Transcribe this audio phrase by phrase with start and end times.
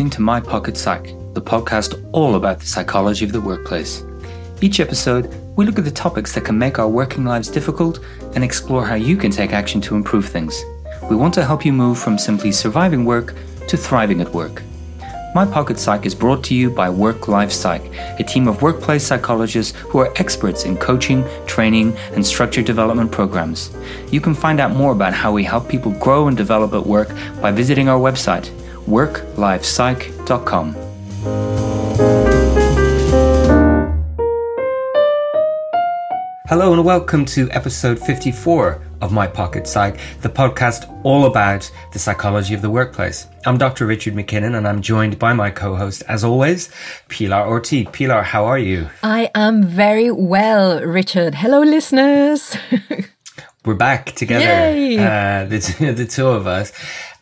[0.00, 4.02] listening to My Pocket Psych, the podcast all about the psychology of the workplace.
[4.62, 5.26] Each episode,
[5.56, 7.98] we look at the topics that can make our working lives difficult
[8.34, 10.58] and explore how you can take action to improve things.
[11.10, 13.34] We want to help you move from simply surviving work
[13.68, 14.62] to thriving at work.
[15.34, 17.84] My Pocket Psych is brought to you by Work Life Psych,
[18.18, 23.70] a team of workplace psychologists who are experts in coaching, training, and structured development programs.
[24.10, 27.10] You can find out more about how we help people grow and develop at work
[27.42, 28.50] by visiting our website,
[28.90, 30.74] worklifepsych.com.
[36.48, 42.00] Hello and welcome to episode 54 of My Pocket Psych, the podcast all about the
[42.00, 43.28] psychology of the workplace.
[43.46, 43.86] I'm Dr.
[43.86, 46.68] Richard MacKinnon and I'm joined by my co-host, as always,
[47.08, 47.90] Pilar Orti.
[47.92, 48.88] Pilar, how are you?
[49.04, 51.36] I am very well, Richard.
[51.36, 52.56] Hello, listeners.
[53.64, 56.72] We're back together, uh, the, the two of us.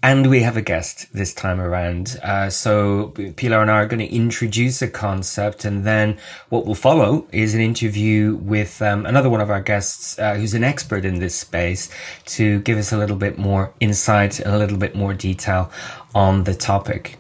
[0.01, 2.21] And we have a guest this time around.
[2.23, 6.19] Uh, so Pilar and I are going to introduce a concept and then
[6.51, 10.55] what will follow is an interview with um, another one of our guests uh, who's
[10.55, 11.91] an expert in this space
[12.27, 15.71] to give us a little bit more insight a little bit more detail
[16.15, 17.19] on the topic.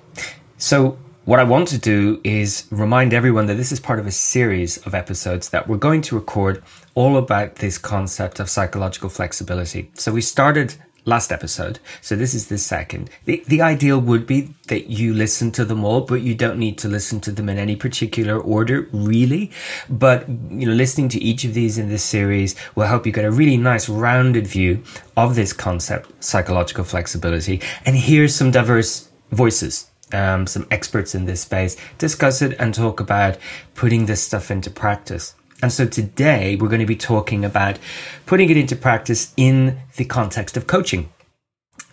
[0.56, 4.12] So what I want to do is remind everyone that this is part of a
[4.12, 6.62] series of episodes that we're going to record
[6.94, 9.90] all about this concept of psychological flexibility.
[9.94, 10.76] So we started
[11.08, 11.80] last episode.
[12.00, 13.10] So this is the second.
[13.24, 16.78] The, the ideal would be that you listen to them all, but you don't need
[16.78, 19.50] to listen to them in any particular order, really.
[19.88, 23.24] But, you know, listening to each of these in this series will help you get
[23.24, 24.82] a really nice rounded view
[25.16, 29.90] of this concept, psychological flexibility, and hear some diverse voices.
[30.10, 33.36] Um, some experts in this space discuss it and talk about
[33.74, 35.34] putting this stuff into practice.
[35.60, 37.78] And so today we're going to be talking about
[38.26, 41.12] putting it into practice in the context of coaching.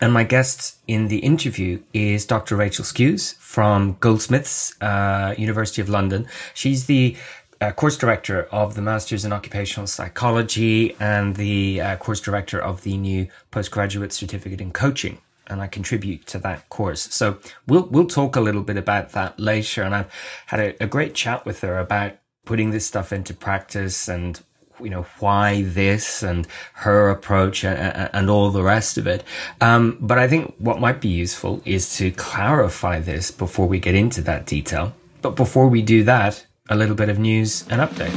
[0.00, 2.54] And my guest in the interview is Dr.
[2.54, 6.28] Rachel Skews from Goldsmiths, uh, University of London.
[6.54, 7.16] She's the
[7.60, 12.82] uh, course director of the Masters in Occupational Psychology and the uh, course director of
[12.82, 15.18] the new postgraduate certificate in coaching.
[15.48, 17.02] And I contribute to that course.
[17.14, 19.82] So we'll, we'll talk a little bit about that later.
[19.82, 20.12] And I've
[20.46, 24.40] had a, a great chat with her about putting this stuff into practice and
[24.80, 29.24] you know why this and her approach and, and all the rest of it.
[29.60, 33.94] Um, but i think what might be useful is to clarify this before we get
[33.94, 34.94] into that detail.
[35.22, 38.14] But before we do that a little bit of news and update.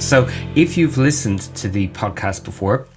[0.00, 2.88] So if you've listened to the podcast before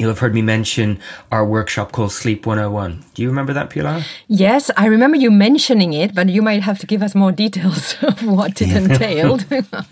[0.00, 0.98] You'll have heard me mention
[1.30, 3.04] our workshop called Sleep 101.
[3.12, 4.02] Do you remember that, Pilar?
[4.28, 7.96] Yes, I remember you mentioning it, but you might have to give us more details
[8.02, 9.44] of what it entailed.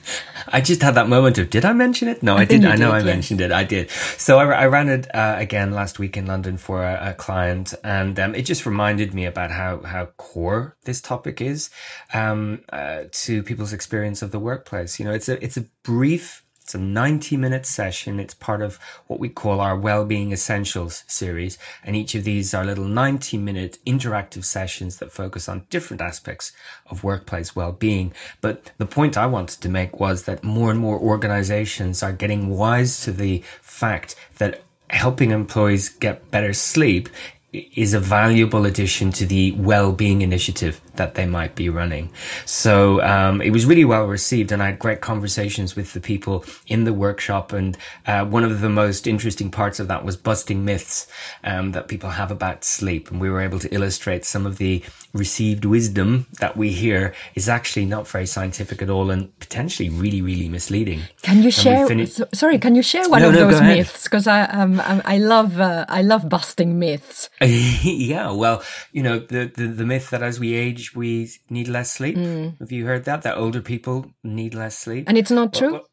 [0.49, 2.23] I just had that moment of, did I mention it?
[2.23, 2.69] No, I, I didn't.
[2.69, 3.05] I know did, I yes.
[3.05, 3.53] mentioned it.
[3.53, 3.91] I did.
[4.17, 7.75] So I, I ran it uh, again last week in London for a, a client,
[7.85, 11.69] and um, it just reminded me about how, how core this topic is
[12.15, 14.99] um, uh, to people's experience of the workplace.
[14.99, 18.21] You know, it's a, it's a brief it's a 90 minute session.
[18.21, 21.57] It's part of what we call our Wellbeing Essentials series.
[21.83, 26.53] And each of these are little 90 minute interactive sessions that focus on different aspects
[26.91, 28.13] of workplace well-being.
[28.43, 32.51] But the point I wanted to make was that more and more organizations are getting
[32.51, 37.09] wise to the fact that helping employees get better sleep
[37.53, 42.11] is a valuable addition to the well-being initiative that they might be running.
[42.45, 46.45] So um, it was really well received, and I had great conversations with the people
[46.67, 47.53] in the workshop.
[47.55, 51.07] And uh, one of the most interesting parts of that was busting myths
[51.43, 54.83] um, that people have about sleep, and we were able to illustrate some of the
[55.15, 60.21] received wisdom that we hear is actually not very scientific at all, and potentially really,
[60.21, 61.01] really misleading.
[61.23, 61.87] Can you share?
[62.07, 64.05] So, sorry, can you share one no, of no, those myths?
[64.05, 67.31] Because I um, I love uh, I love busting myths.
[67.43, 68.63] yeah, well,
[68.93, 72.17] you know the, the the myth that as we age we need less sleep.
[72.17, 72.59] Mm.
[72.59, 73.23] Have you heard that?
[73.23, 75.05] That older people need less sleep.
[75.09, 75.73] And it's not true?
[75.73, 75.87] Well,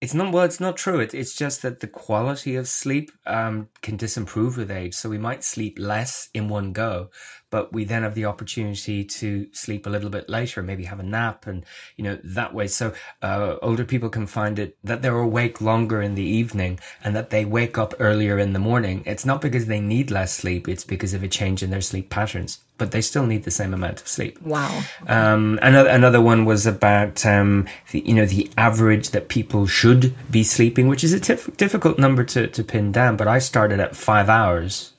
[0.00, 0.44] it's not well.
[0.44, 1.00] It's not true.
[1.00, 4.94] It, it's just that the quality of sleep um, can disimprove with age.
[4.94, 7.10] So we might sleep less in one go,
[7.50, 11.04] but we then have the opportunity to sleep a little bit later, maybe have a
[11.04, 11.64] nap, and
[11.96, 12.66] you know that way.
[12.66, 12.92] So
[13.22, 17.30] uh, older people can find it that they're awake longer in the evening and that
[17.30, 19.02] they wake up earlier in the morning.
[19.06, 22.10] It's not because they need less sleep; it's because of a change in their sleep
[22.10, 24.40] patterns but they still need the same amount of sleep.
[24.40, 24.82] Wow.
[25.06, 30.14] Um, another another one was about um, the, you know the average that people should
[30.30, 33.18] be sleeping, which is a tif- difficult number to, to pin down.
[33.18, 34.92] But I started at five hours.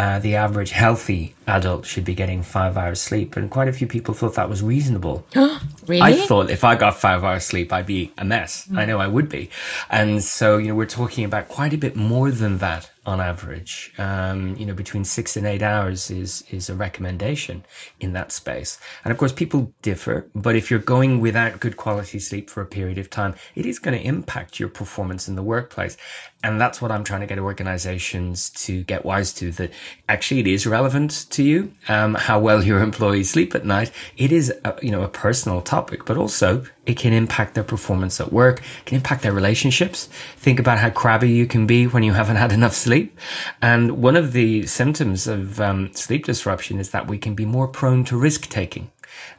[0.00, 3.86] Uh, the average healthy adult should be getting five hours sleep, and quite a few
[3.86, 5.26] people thought that was reasonable.
[5.86, 6.00] really?
[6.00, 8.66] I thought if I got five hours sleep, I'd be a mess.
[8.68, 8.78] Mm.
[8.78, 9.50] I know I would be,
[9.90, 13.92] and so you know we're talking about quite a bit more than that on average.
[13.98, 17.64] Um, you know, between six and eight hours is is a recommendation
[17.98, 18.78] in that space.
[19.04, 20.30] And of course, people differ.
[20.34, 23.80] But if you're going without good quality sleep for a period of time, it is
[23.80, 25.96] going to impact your performance in the workplace.
[26.44, 29.72] And that's what I'm trying to get organizations to get wise to that
[30.08, 33.90] actually it is relevant to you, um, how well your employees sleep at night.
[34.16, 38.20] It is, a, you know, a personal topic, but also it can impact their performance
[38.20, 40.08] at work, can impact their relationships.
[40.36, 43.18] Think about how crabby you can be when you haven't had enough sleep.
[43.62, 47.68] And one of the symptoms of um, sleep disruption is that we can be more
[47.68, 48.90] prone to risk taking.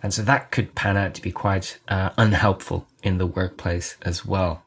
[0.02, 4.26] And so that could pan out to be quite uh, unhelpful in the workplace as
[4.26, 4.64] well.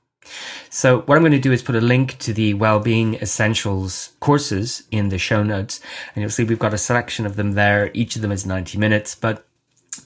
[0.70, 4.84] So what I'm going to do is put a link to the Wellbeing Essentials courses
[4.90, 5.80] in the show notes.
[6.14, 7.90] And you'll see we've got a selection of them there.
[7.94, 9.46] Each of them is 90 minutes, but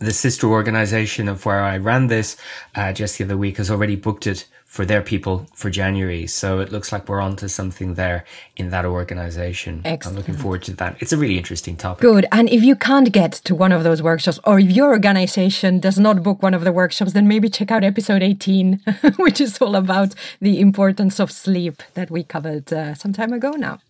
[0.00, 2.37] the sister organization of where I ran this
[2.75, 6.26] uh, just the other week has already booked it for their people for January.
[6.26, 8.25] So it looks like we're onto something there
[8.56, 9.81] in that organization.
[9.85, 10.06] Excellent.
[10.06, 10.96] I'm looking forward to that.
[11.00, 12.02] It's a really interesting topic.
[12.02, 12.26] Good.
[12.31, 15.99] And if you can't get to one of those workshops or if your organization does
[15.99, 18.81] not book one of the workshops, then maybe check out episode 18,
[19.17, 23.52] which is all about the importance of sleep that we covered uh, some time ago
[23.52, 23.81] now.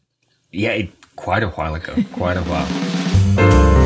[0.53, 1.95] Yeah, it, quite a while ago.
[2.12, 3.78] quite a while.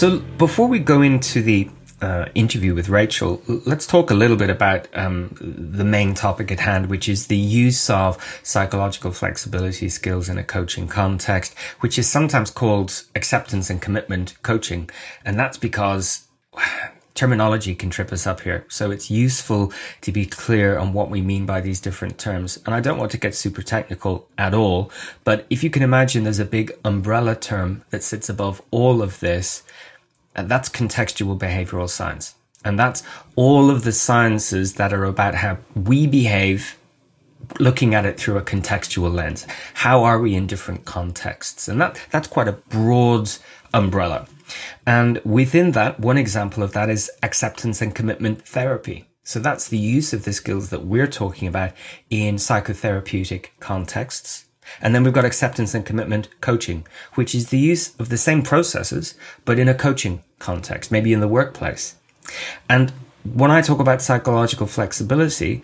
[0.00, 1.68] So before we go into the
[2.00, 6.58] uh, interview with Rachel, let's talk a little bit about um, the main topic at
[6.58, 12.08] hand, which is the use of psychological flexibility skills in a coaching context, which is
[12.08, 14.88] sometimes called acceptance and commitment coaching.
[15.22, 16.26] And that's because
[17.14, 18.64] terminology can trip us up here.
[18.70, 19.70] So it's useful
[20.00, 22.58] to be clear on what we mean by these different terms.
[22.64, 24.90] And I don't want to get super technical at all,
[25.24, 29.20] but if you can imagine there's a big umbrella term that sits above all of
[29.20, 29.62] this,
[30.48, 32.34] that's contextual behavioral science.
[32.64, 33.02] And that's
[33.36, 36.76] all of the sciences that are about how we behave
[37.58, 39.46] looking at it through a contextual lens.
[39.74, 41.68] How are we in different contexts?
[41.68, 43.30] And that, that's quite a broad
[43.72, 44.26] umbrella.
[44.86, 49.08] And within that, one example of that is acceptance and commitment therapy.
[49.22, 51.72] So that's the use of the skills that we're talking about
[52.08, 54.46] in psychotherapeutic contexts.
[54.80, 58.42] And then we've got acceptance and commitment coaching, which is the use of the same
[58.42, 59.14] processes,
[59.44, 61.96] but in a coaching context, maybe in the workplace.
[62.68, 62.92] And
[63.24, 65.62] when I talk about psychological flexibility,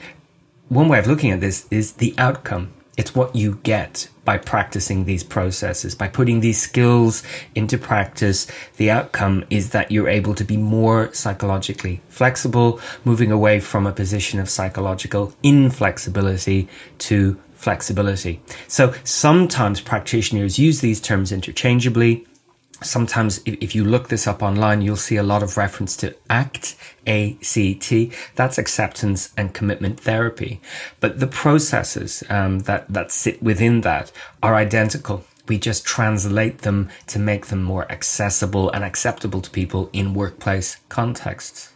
[0.68, 2.72] one way of looking at this is the outcome.
[2.96, 7.22] It's what you get by practicing these processes, by putting these skills
[7.54, 8.46] into practice.
[8.78, 13.92] The outcome is that you're able to be more psychologically flexible, moving away from a
[13.92, 16.68] position of psychological inflexibility
[16.98, 18.40] to flexibility.
[18.68, 22.26] So sometimes practitioners use these terms interchangeably.
[22.82, 26.76] Sometimes if you look this up online, you'll see a lot of reference to ACT,
[27.06, 28.12] A-C-T.
[28.34, 30.60] That's acceptance and commitment therapy.
[31.00, 34.12] But the processes um, that, that sit within that
[34.42, 35.24] are identical.
[35.48, 40.76] We just translate them to make them more accessible and acceptable to people in workplace
[40.88, 41.72] contexts.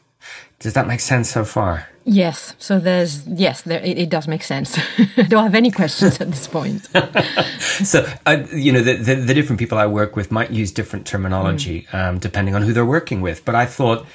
[0.59, 1.89] Does that make sense so far?
[2.13, 2.57] Yes.
[2.59, 4.77] So there's yes, there, it, it, does make sense.
[5.17, 6.85] I don't have any questions at this point.
[7.61, 11.07] so uh, you know the, the, the different people I work with might use different
[11.07, 11.95] terminology mm.
[11.95, 13.45] um, depending on who they're working with.
[13.45, 14.07] But I thought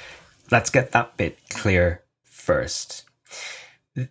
[0.50, 3.04] let's get that bit clear first.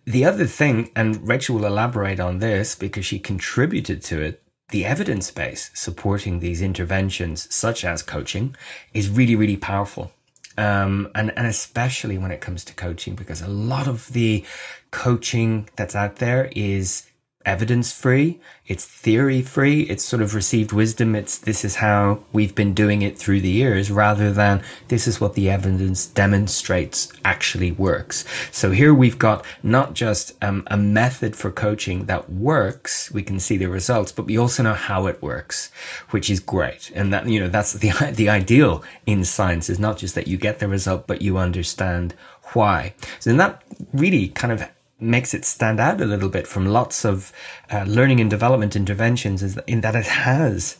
[0.04, 4.84] The other thing, and Rachel will elaborate on this because she contributed to it, the
[4.84, 8.56] evidence base supporting these interventions, such as coaching,
[8.92, 10.10] is really, really powerful.
[10.58, 14.44] Um, and, and especially when it comes to coaching, because a lot of the
[14.90, 17.06] coaching that's out there is
[17.46, 18.40] evidence free.
[18.66, 19.82] It's theory free.
[19.82, 21.14] It's sort of received wisdom.
[21.14, 25.20] It's this is how we've been doing it through the years rather than this is
[25.20, 28.24] what the evidence demonstrates actually works.
[28.50, 33.10] So here we've got not just um, a method for coaching that works.
[33.12, 35.70] We can see the results, but we also know how it works,
[36.10, 36.90] which is great.
[36.94, 40.36] And that, you know, that's the, the ideal in science is not just that you
[40.36, 42.14] get the result, but you understand
[42.52, 42.94] why.
[43.20, 43.62] So then that
[43.92, 47.32] really kind of makes it stand out a little bit from lots of
[47.70, 50.78] uh, learning and development interventions is in that it has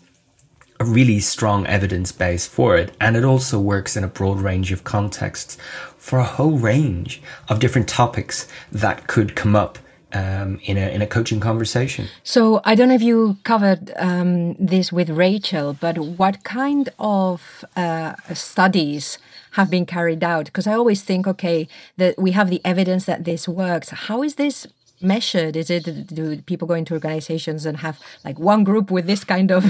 [0.80, 4.72] a really strong evidence base for it and it also works in a broad range
[4.72, 5.56] of contexts
[5.98, 9.78] for a whole range of different topics that could come up
[10.12, 12.06] um, in a in a coaching conversation.
[12.22, 17.64] So I don't know if you covered um, this with Rachel, but what kind of
[17.76, 19.18] uh, studies
[19.56, 20.46] have been carried out?
[20.46, 23.88] Because I always think, okay, that we have the evidence that this works.
[23.90, 24.66] How is this
[25.00, 25.56] measured?
[25.56, 29.50] Is it do people go into organizations and have like one group with this kind
[29.50, 29.64] of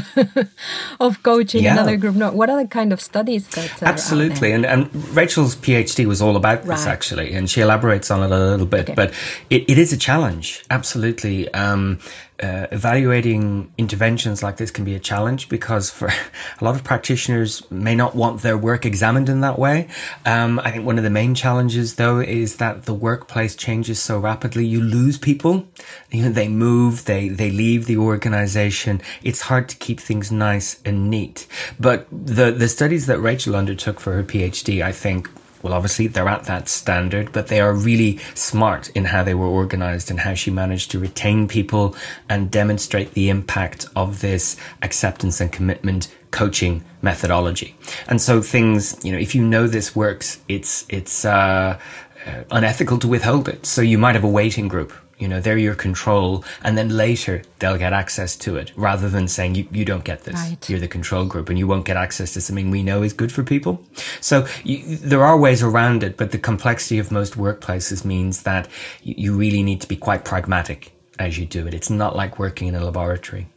[1.01, 1.73] of coaching, yeah.
[1.73, 2.35] another group not?
[2.35, 4.53] What are the kind of studies that absolutely?
[4.53, 8.39] And and Rachel's PhD was all about this actually, and she elaborates on it a
[8.39, 8.91] little bit.
[8.91, 8.95] Okay.
[8.95, 9.15] But
[9.51, 11.53] it, it is a challenge, absolutely.
[11.55, 11.99] Um,
[12.43, 16.09] uh, evaluating interventions like this can be a challenge because for
[16.61, 19.89] a lot of practitioners may not want their work examined in that way.
[20.25, 24.19] Um, I think one of the main challenges though is that the workplace changes so
[24.19, 24.67] rapidly.
[24.67, 25.67] You lose people,
[26.11, 29.01] you know, they move, they, they leave the organization.
[29.23, 31.47] It's hard to keep things nice and neat.
[31.81, 35.31] But the, the studies that Rachel undertook for her PhD, I think
[35.63, 39.47] well, obviously they're at that standard, but they are really smart in how they were
[39.47, 41.97] organized and how she managed to retain people
[42.29, 47.77] and demonstrate the impact of this acceptance and commitment coaching methodology.
[48.09, 51.79] And so things, you know, if you know this works, it's, it's, uh,
[52.27, 53.67] uh unethical to withhold it.
[53.67, 57.43] So you might have a waiting group you know, they're your control, and then later
[57.59, 60.35] they'll get access to it rather than saying, you, you don't get this.
[60.35, 60.69] Right.
[60.69, 63.33] You're the control group and you won't get access to something we know is good
[63.33, 63.83] for people.
[64.21, 68.69] So you, there are ways around it, but the complexity of most workplaces means that
[69.03, 71.75] you, really need to be quite pragmatic as you do it.
[71.75, 73.49] It's not like working in a laboratory.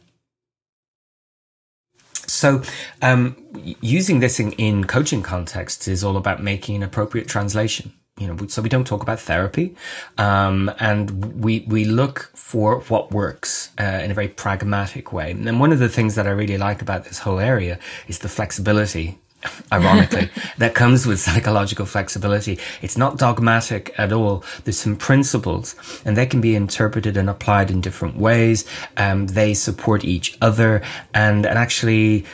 [2.26, 2.62] So,
[3.00, 3.34] um,
[3.80, 8.36] using this in, in coaching contexts is all about making an appropriate translation you know,
[8.48, 9.74] so we don't talk about therapy,
[10.18, 15.30] um, and we we look for what works uh, in a very pragmatic way.
[15.30, 18.28] And one of the things that I really like about this whole area is the
[18.28, 19.18] flexibility.
[19.72, 22.58] Ironically, that comes with psychological flexibility.
[22.82, 24.44] It's not dogmatic at all.
[24.64, 25.74] There's some principles,
[26.04, 28.66] and they can be interpreted and applied in different ways.
[28.98, 30.82] Um, they support each other,
[31.14, 32.26] and and actually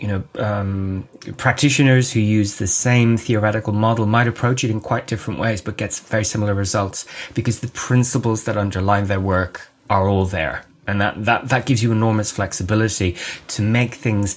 [0.00, 5.06] you know, um, practitioners who use the same theoretical model might approach it in quite
[5.06, 10.08] different ways, but gets very similar results because the principles that underlie their work are
[10.08, 10.64] all there.
[10.86, 13.16] And that, that, that gives you enormous flexibility
[13.48, 14.36] to make things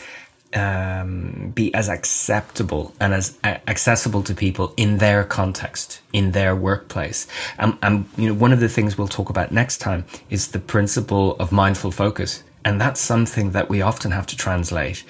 [0.54, 7.28] um, be as acceptable and as accessible to people in their context, in their workplace.
[7.58, 10.60] And, and, you know, one of the things we'll talk about next time is the
[10.60, 12.44] principle of mindful focus.
[12.64, 15.04] And that's something that we often have to translate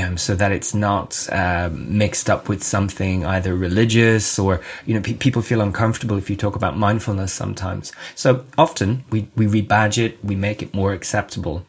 [0.00, 5.00] um, so that it's not uh, mixed up with something either religious or, you know,
[5.00, 7.92] pe- people feel uncomfortable if you talk about mindfulness sometimes.
[8.16, 11.64] So often we, we rebadge it, we make it more acceptable.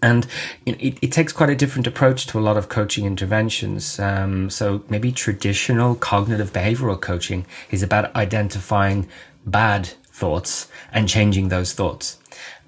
[0.00, 0.26] And
[0.64, 3.98] it, it, takes quite a different approach to a lot of coaching interventions.
[3.98, 9.08] Um, so maybe traditional cognitive behavioral coaching is about identifying
[9.46, 12.18] bad thoughts and changing those thoughts.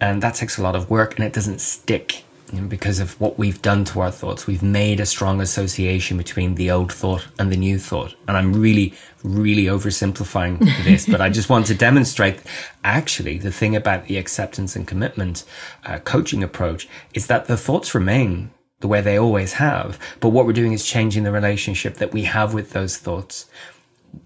[0.01, 2.25] And that takes a lot of work and it doesn't stick
[2.69, 4.47] because of what we've done to our thoughts.
[4.47, 8.15] We've made a strong association between the old thought and the new thought.
[8.29, 12.41] And I'm really, really oversimplifying this, but I just want to demonstrate
[12.85, 15.45] actually the thing about the acceptance and commitment
[15.85, 18.51] uh, coaching approach is that the thoughts remain
[18.81, 19.99] the way they always have.
[20.21, 23.47] But what we're doing is changing the relationship that we have with those thoughts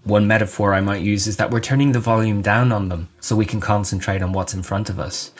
[0.03, 3.35] one metaphor I might use is that we're turning the volume down on them so
[3.35, 5.31] we can concentrate on what's in front of us,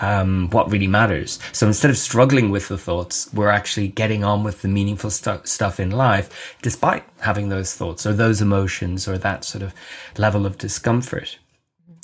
[0.00, 1.38] um, what really matters.
[1.52, 5.40] So instead of struggling with the thoughts, we're actually getting on with the meaningful stu-
[5.44, 9.74] stuff in life, despite having those thoughts or those emotions or that sort of
[10.18, 11.38] level of discomfort.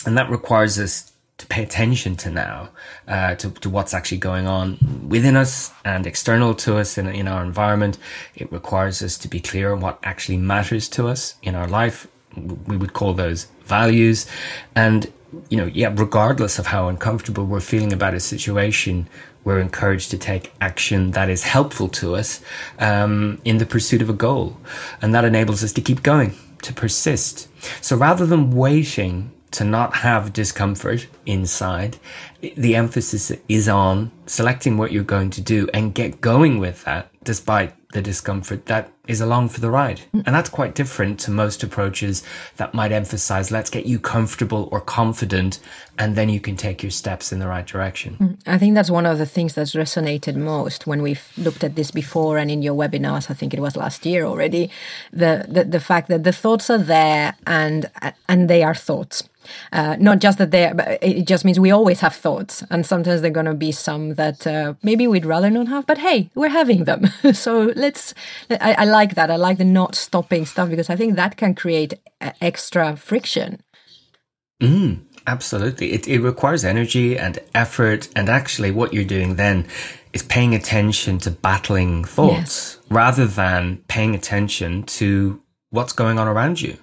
[0.05, 2.71] And that requires us to pay attention to now,
[3.09, 7.29] uh, to, to what's actually going on within us and external to us in, in
[7.29, 7.99] our environment.
[8.35, 12.09] It requires us to be clear on what actually matters to us in our life.
[12.67, 14.27] We would call those values.
[14.75, 15.13] And,
[15.51, 19.07] you know, yeah, regardless of how uncomfortable we're feeling about a situation,
[19.45, 22.41] we're encouraged to take action that is helpful to us
[22.79, 24.57] um, in the pursuit of a goal.
[25.03, 27.49] And that enables us to keep going, to persist.
[27.83, 31.97] So rather than waiting to not have discomfort inside.
[32.41, 37.11] The emphasis is on selecting what you're going to do and get going with that
[37.25, 40.01] despite the discomfort that is along for the ride.
[40.13, 42.23] And that's quite different to most approaches
[42.57, 45.61] that might emphasize let's get you comfortable or confident
[45.99, 48.17] and then you can take your steps in the right direction.
[48.21, 51.75] Mm, I think that's one of the things that's resonated most when we've looked at
[51.75, 54.71] this before and in your webinars, I think it was last year already,
[55.13, 57.91] the the, the fact that the thoughts are there and
[58.29, 59.23] and they are thoughts
[59.73, 60.73] uh, not just that they,
[61.03, 64.47] it just means we always have thoughts, and sometimes they're going to be some that
[64.47, 65.87] uh, maybe we'd rather not have.
[65.87, 68.15] But hey, we're having them, so let's.
[68.51, 69.31] I, I, like that.
[69.31, 73.63] I like the not stopping stuff because I think that can create uh, extra friction.
[74.63, 79.67] Mm, absolutely, it it requires energy and effort, and actually, what you're doing then
[80.13, 82.79] is paying attention to battling thoughts yes.
[82.89, 86.77] rather than paying attention to what's going on around you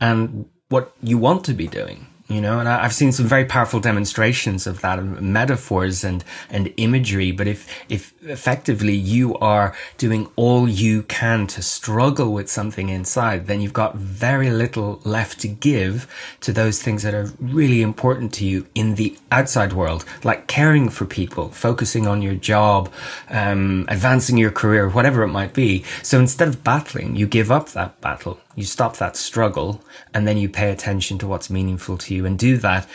[0.00, 2.06] and what you want to be doing.
[2.30, 6.72] you know, and I, have seen some very powerful demonstrations of that, metaphors and, and
[6.76, 7.32] imagery.
[7.32, 13.48] But if, if effectively you are doing all you can to struggle with something inside,
[13.48, 16.06] then you've got very little left to give
[16.42, 20.88] to those things that are really important to you in the outside world, like caring
[20.88, 22.92] for people, focusing on your job,
[23.30, 25.84] um, advancing your career, whatever it might be.
[26.04, 29.82] So instead of battling, you give up that battle you stop that struggle
[30.14, 32.86] and then you pay attention to what's meaningful to you and do that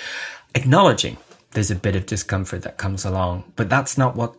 [0.55, 1.17] acknowledging
[1.55, 3.51] there's a bit of discomfort that comes along.
[3.55, 4.35] But that's not what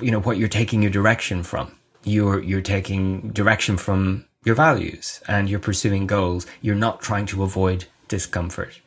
[0.00, 1.76] you know what you're taking your direction from.
[2.04, 6.46] You're you're taking direction from your values and you're pursuing goals.
[6.60, 8.80] You're not trying to avoid discomfort.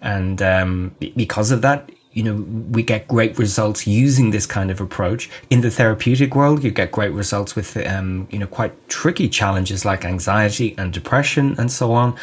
[0.00, 2.34] And um, because of that you know,
[2.70, 5.30] we get great results using this kind of approach.
[5.50, 9.84] In the therapeutic world, you get great results with, um, you know, quite tricky challenges
[9.84, 12.16] like anxiety and depression and so on.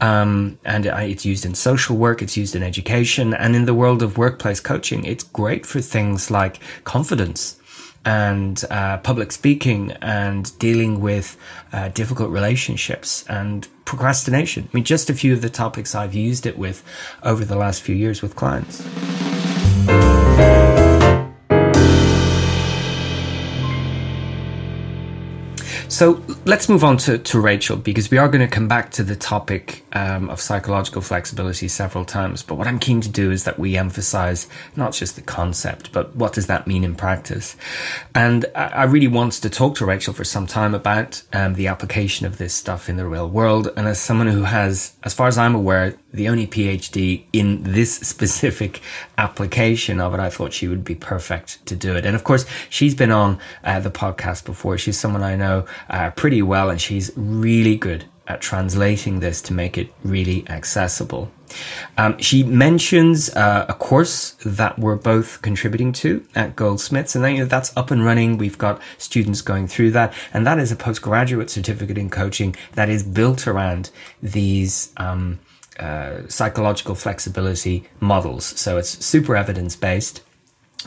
[0.00, 4.02] Um, and it's used in social work, it's used in education, and in the world
[4.02, 7.58] of workplace coaching, it's great for things like confidence
[8.04, 11.36] and uh, public speaking and dealing with
[11.72, 14.68] uh, difficult relationships and procrastination.
[14.72, 16.82] I mean, just a few of the topics I've used it with
[17.22, 18.82] over the last few years with clients.
[19.86, 20.51] Música
[26.02, 29.04] So let's move on to, to Rachel because we are going to come back to
[29.04, 32.42] the topic um, of psychological flexibility several times.
[32.42, 36.16] But what I'm keen to do is that we emphasize not just the concept, but
[36.16, 37.54] what does that mean in practice?
[38.16, 41.68] And I, I really wanted to talk to Rachel for some time about um, the
[41.68, 43.68] application of this stuff in the real world.
[43.76, 47.94] And as someone who has, as far as I'm aware, the only PhD in this
[48.08, 48.80] specific
[49.18, 52.04] application of it, I thought she would be perfect to do it.
[52.04, 54.76] And of course, she's been on uh, the podcast before.
[54.78, 59.52] She's someone I know uh, pretty well, and she's really good at translating this to
[59.52, 61.30] make it really accessible.
[61.98, 67.34] Um, she mentions uh, a course that we're both contributing to at Goldsmiths, and then,
[67.34, 68.38] you know, that's up and running.
[68.38, 72.88] We've got students going through that, and that is a postgraduate certificate in coaching that
[72.88, 73.90] is built around
[74.22, 74.92] these.
[74.96, 75.40] Um,
[75.78, 78.44] uh, psychological flexibility models.
[78.44, 80.22] So it's super evidence based.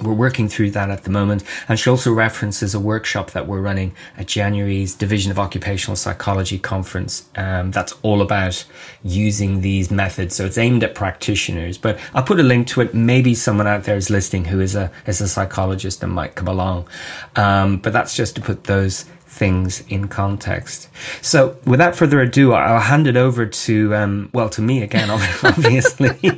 [0.02, 1.44] We're working through that at the moment.
[1.70, 6.60] And she also references a workshop that we're running at January's Division of Occupational Psychology
[6.60, 7.30] conference.
[7.36, 8.66] Um, that's all about
[9.04, 10.36] using these methods.
[10.36, 12.94] So it's aimed at practitioners, but I'll put a link to it.
[12.94, 16.48] Maybe someone out there is listening who is a, is a psychologist and might come
[16.48, 16.88] along.
[17.36, 19.06] Um, but that's just to put those
[19.36, 20.90] things in context.
[21.22, 25.10] So without further ado, I'll hand it over to, um, well, to me again,
[25.44, 26.32] obviously,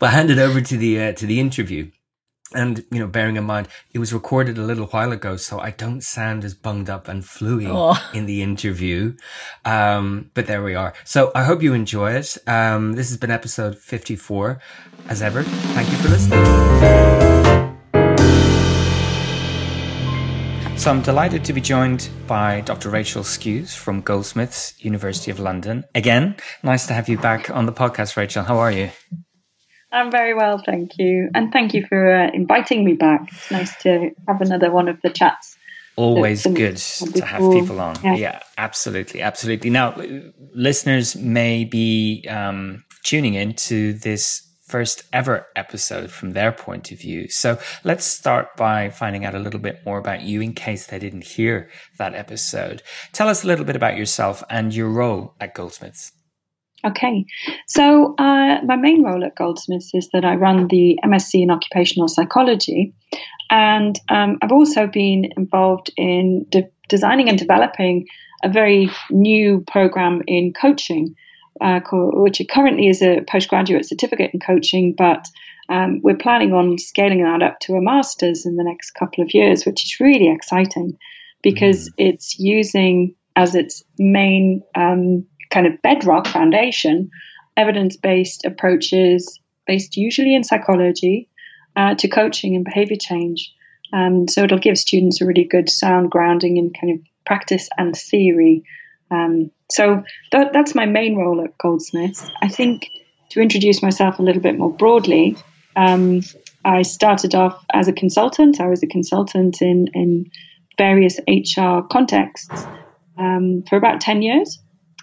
[0.00, 1.90] but hand it over to the, uh, to the interview
[2.54, 5.70] and you know bearing in mind it was recorded a little while ago so i
[5.70, 7.96] don't sound as bunged up and fluey oh.
[8.14, 9.16] in the interview.
[9.64, 10.94] Um, but there we are.
[11.04, 12.38] So i hope you enjoy it.
[12.46, 14.60] Um, this has been episode 54
[15.08, 15.42] as ever.
[15.42, 16.44] Thank you for listening.
[20.76, 25.84] So i'm delighted to be joined by dr rachel skews from goldsmiths university of london.
[25.94, 28.42] Again nice to have you back on the podcast rachel.
[28.44, 28.90] How are you
[29.94, 31.30] I'm very well, thank you.
[31.34, 33.28] And thank you for uh, inviting me back.
[33.32, 35.56] It's nice to have another one of the chats.
[35.96, 37.96] Always good to have people on.
[38.02, 38.16] Yeah.
[38.16, 38.40] yeah.
[38.58, 39.22] absolutely.
[39.22, 39.70] Absolutely.
[39.70, 39.94] Now,
[40.52, 46.98] listeners may be um, tuning in to this first ever episode from their point of
[46.98, 47.28] view.
[47.28, 50.98] So let's start by finding out a little bit more about you in case they
[50.98, 52.82] didn't hear that episode.
[53.12, 56.10] Tell us a little bit about yourself and your role at Goldsmiths.
[56.84, 57.24] Okay,
[57.66, 62.08] so uh, my main role at Goldsmiths is that I run the MSc in Occupational
[62.08, 62.92] Psychology,
[63.50, 68.06] and um, I've also been involved in de- designing and developing
[68.42, 71.14] a very new program in coaching,
[71.60, 75.26] uh, called, which currently is a postgraduate certificate in coaching, but
[75.70, 79.32] um, we're planning on scaling that up to a master's in the next couple of
[79.32, 80.98] years, which is really exciting
[81.42, 81.92] because mm.
[81.98, 87.10] it's using as its main um, kind of bedrock foundation,
[87.56, 91.28] evidence based approaches based usually in psychology
[91.76, 93.52] uh, to coaching and behavior change.
[93.92, 97.96] Um, so it'll give students a really good sound grounding in kind of practice and
[97.96, 98.64] theory.
[99.10, 100.02] Um, so
[100.32, 102.28] th- that's my main role at Goldsmiths.
[102.42, 102.90] I think
[103.30, 105.36] to introduce myself a little bit more broadly,
[105.76, 106.22] um,
[106.64, 108.60] I started off as a consultant.
[108.60, 110.30] I was a consultant in, in
[110.78, 112.66] various HR contexts
[113.18, 114.58] um, for about 10 years.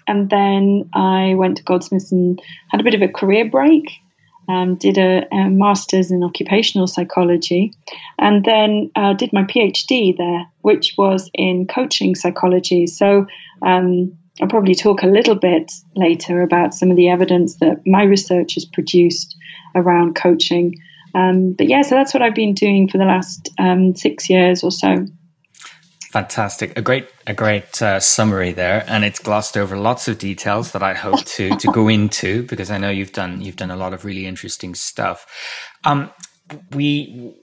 [0.06, 3.90] And then I went to Goldsmiths and had a bit of a career break.
[4.48, 7.72] Um, did a, a, master's in occupational psychology,
[8.18, 12.88] and then uh, did my PhD there, which was in coaching psychology.
[12.88, 13.26] So
[13.64, 18.02] um, I'll probably talk a little bit later about some of the evidence that my
[18.02, 19.36] research has produced
[19.74, 20.74] around coaching.
[21.14, 24.64] Um, but yeah, so that's what I've been doing for the last um, six years
[24.64, 25.06] or so.
[26.12, 30.72] Fantastic, a great, a great uh, summary there, and it's glossed over lots of details
[30.72, 33.76] that I hope to to go into because I know you've done you've done a
[33.76, 35.26] lot of really interesting stuff.
[35.84, 36.10] Um,
[36.72, 37.34] we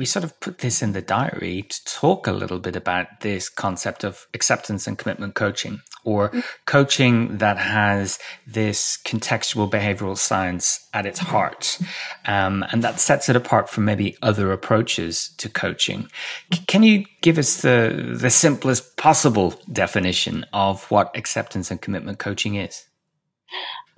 [0.00, 3.50] we sort of put this in the diary to talk a little bit about this
[3.50, 6.40] concept of acceptance and commitment coaching or mm-hmm.
[6.64, 11.32] coaching that has this contextual behavioral science at its mm-hmm.
[11.32, 11.78] heart.
[12.24, 16.04] Um, and that sets it apart from maybe other approaches to coaching.
[16.04, 16.08] C-
[16.52, 16.64] mm-hmm.
[16.64, 22.54] can you give us the, the simplest possible definition of what acceptance and commitment coaching
[22.54, 22.86] is?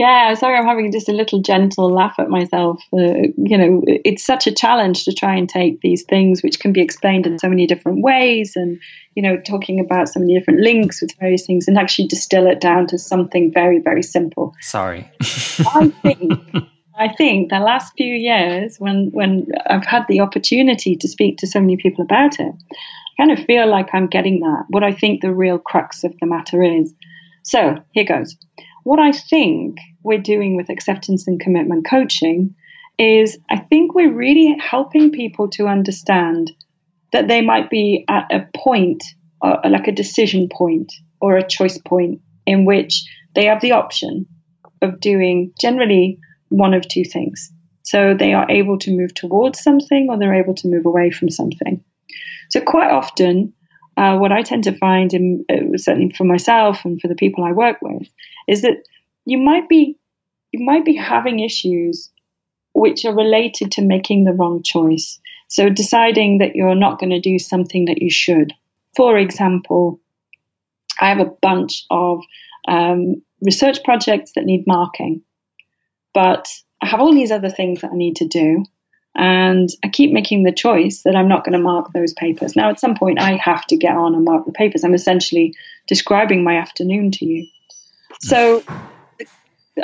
[0.03, 2.83] Yeah, sorry, I'm having just a little gentle laugh at myself.
[2.93, 6.73] Uh, you know, it's such a challenge to try and take these things, which can
[6.73, 8.81] be explained in so many different ways, and
[9.15, 12.61] you know, talking about so many different links with various things, and actually distill it
[12.61, 14.57] down to something very, very simple.
[14.61, 16.33] Sorry, I think.
[16.99, 21.47] I think the last few years, when when I've had the opportunity to speak to
[21.47, 24.65] so many people about it, I kind of feel like I'm getting that.
[24.69, 26.93] What I think the real crux of the matter is.
[27.45, 28.37] So here goes.
[28.83, 32.55] What I think we're doing with acceptance and commitment coaching
[32.99, 36.53] is I think we're really helping people to understand
[37.13, 39.05] that they might be at a point,
[39.43, 44.27] uh, like a decision point or a choice point, in which they have the option
[44.81, 46.19] of doing generally
[46.49, 47.53] one of two things.
[47.83, 51.31] So they are able to move towards something or they're able to move away from
[51.31, 51.83] something.
[52.51, 53.55] So quite often,
[53.97, 57.45] uh, what I tend to find, in, uh, certainly for myself and for the people
[57.45, 58.09] I work with,
[58.49, 58.85] is that
[59.25, 59.99] you might be
[60.53, 62.11] you might be having issues
[62.75, 65.19] which are related to making the wrong choice.
[65.49, 68.53] So deciding that you're not going to do something that you should.
[68.97, 70.01] For example,
[71.01, 72.21] I have a bunch of
[72.69, 75.23] um, research projects that need marking,
[76.15, 76.49] but
[76.83, 78.65] I have all these other things that I need to do.
[79.15, 82.57] And I keep making the choice that I'm not going to mark those papers.
[82.57, 84.85] Now, at some point, I have to get on and mark the papers.
[84.85, 85.55] I'm essentially
[85.87, 87.47] describing my afternoon to you.
[88.21, 88.63] So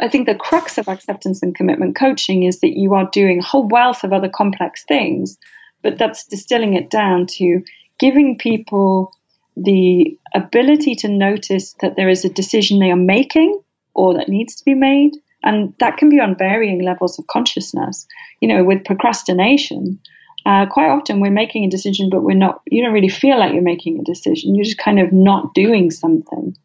[0.00, 3.44] I think the crux of acceptance and commitment coaching is that you are doing a
[3.44, 5.38] whole wealth of other complex things,
[5.82, 7.62] but that's distilling it down to
[7.98, 9.12] giving people
[9.56, 13.60] the ability to notice that there is a decision they are making
[13.94, 15.16] or that needs to be made.
[15.42, 18.06] And that can be on varying levels of consciousness.
[18.40, 20.00] You know, with procrastination,
[20.46, 23.52] uh, quite often we're making a decision, but we're not, you don't really feel like
[23.52, 24.54] you're making a decision.
[24.54, 26.56] You're just kind of not doing something.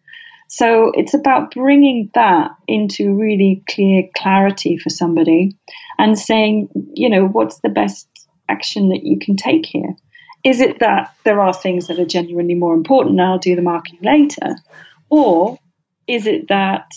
[0.47, 5.57] So it's about bringing that into really clear clarity for somebody
[5.97, 8.07] and saying, you know, what's the best
[8.47, 9.95] action that you can take here?
[10.43, 13.61] Is it that there are things that are genuinely more important and I'll do the
[13.61, 14.55] marking later?
[15.09, 15.57] Or
[16.07, 16.91] is it that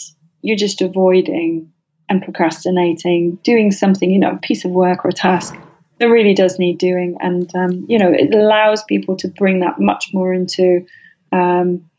[0.47, 1.73] you're just avoiding
[2.09, 5.57] and procrastinating, doing something, you know, a piece of work or a task
[5.99, 7.17] that really does need doing?
[7.19, 10.87] And, um, you know, it allows people to bring that much more into
[11.33, 11.91] um,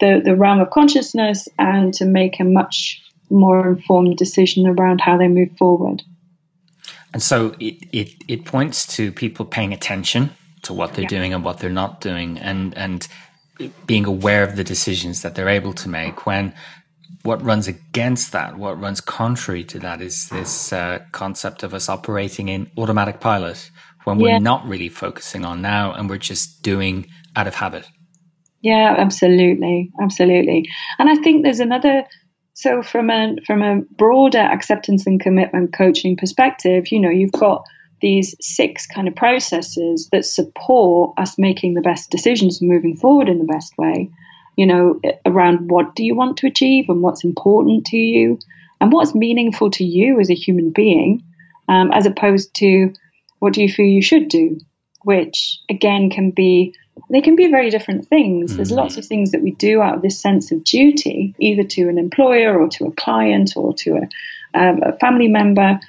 [0.00, 5.16] the, the realm of consciousness and to make a much more informed decision around how
[5.16, 6.02] they move forward.
[7.14, 10.30] And so it, it, it points to people paying attention
[10.64, 11.08] to what they're yeah.
[11.08, 13.08] doing and what they're not doing and, and
[13.86, 16.52] being aware of the decisions that they're able to make when
[17.22, 21.88] what runs against that, what runs contrary to that is this uh, concept of us
[21.88, 23.70] operating in automatic pilot
[24.04, 24.38] when we're yeah.
[24.38, 27.88] not really focusing on now and we're just doing out of habit.
[28.60, 30.68] Yeah, absolutely, absolutely.
[30.98, 32.04] And I think there's another.
[32.54, 37.64] So from a from a broader acceptance and commitment coaching perspective, you know, you've got
[38.00, 43.28] these six kind of processes that support us making the best decisions and moving forward
[43.28, 44.10] in the best way.
[44.56, 48.38] You know, around what do you want to achieve and what's important to you
[48.80, 51.22] and what's meaningful to you as a human being,
[51.68, 52.92] um, as opposed to
[53.38, 54.60] what do you feel you should do,
[55.02, 56.74] which again can be
[57.10, 58.50] they can be very different things.
[58.50, 58.56] Mm-hmm.
[58.56, 61.88] There's lots of things that we do out of this sense of duty, either to
[61.88, 65.80] an employer or to a client or to a, um, a family member.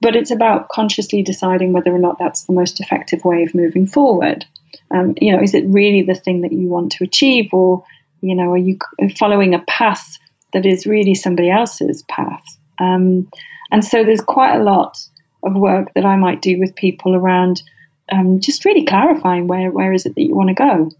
[0.00, 3.86] But it's about consciously deciding whether or not that's the most effective way of moving
[3.86, 4.44] forward.
[4.90, 7.84] Um, you know, is it really the thing that you want to achieve, or
[8.20, 8.78] you know, are you
[9.18, 10.18] following a path
[10.52, 12.44] that is really somebody else's path?
[12.78, 13.28] Um,
[13.70, 14.98] and so there's quite a lot
[15.42, 17.62] of work that I might do with people around
[18.10, 20.90] um, just really clarifying where where is it that you want to go.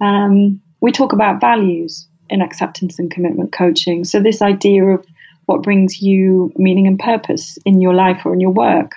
[0.00, 4.04] Um, we talk about values in acceptance and commitment coaching.
[4.04, 5.04] So this idea of
[5.46, 8.92] what brings you meaning and purpose in your life or in your work.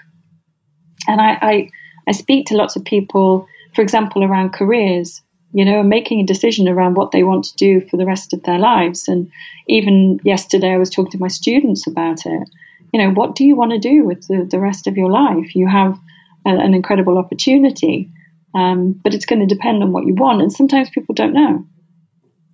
[1.08, 1.70] And I, I,
[2.08, 5.22] I speak to lots of people, for example, around careers.
[5.54, 8.42] You know, making a decision around what they want to do for the rest of
[8.44, 9.08] their lives.
[9.08, 9.32] And
[9.68, 12.50] even yesterday, I was talking to my students about it.
[12.92, 15.56] You know, what do you want to do with the, the rest of your life?
[15.56, 15.98] You have
[16.46, 18.10] a, an incredible opportunity,
[18.56, 20.42] um, but it's going to depend on what you want.
[20.42, 21.66] And sometimes people don't know.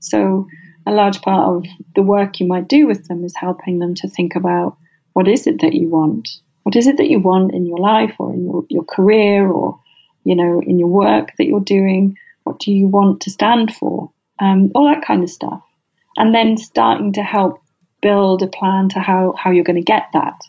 [0.01, 0.47] So,
[0.85, 4.09] a large part of the work you might do with them is helping them to
[4.09, 4.77] think about
[5.13, 6.27] what is it that you want?
[6.63, 9.79] What is it that you want in your life or in your, your career or,
[10.23, 12.17] you know, in your work that you're doing?
[12.60, 14.12] Do you want to stand for?
[14.39, 15.62] Um, all that kind of stuff.
[16.17, 17.62] And then starting to help
[18.02, 20.41] build a plan to how, how you're going to get that.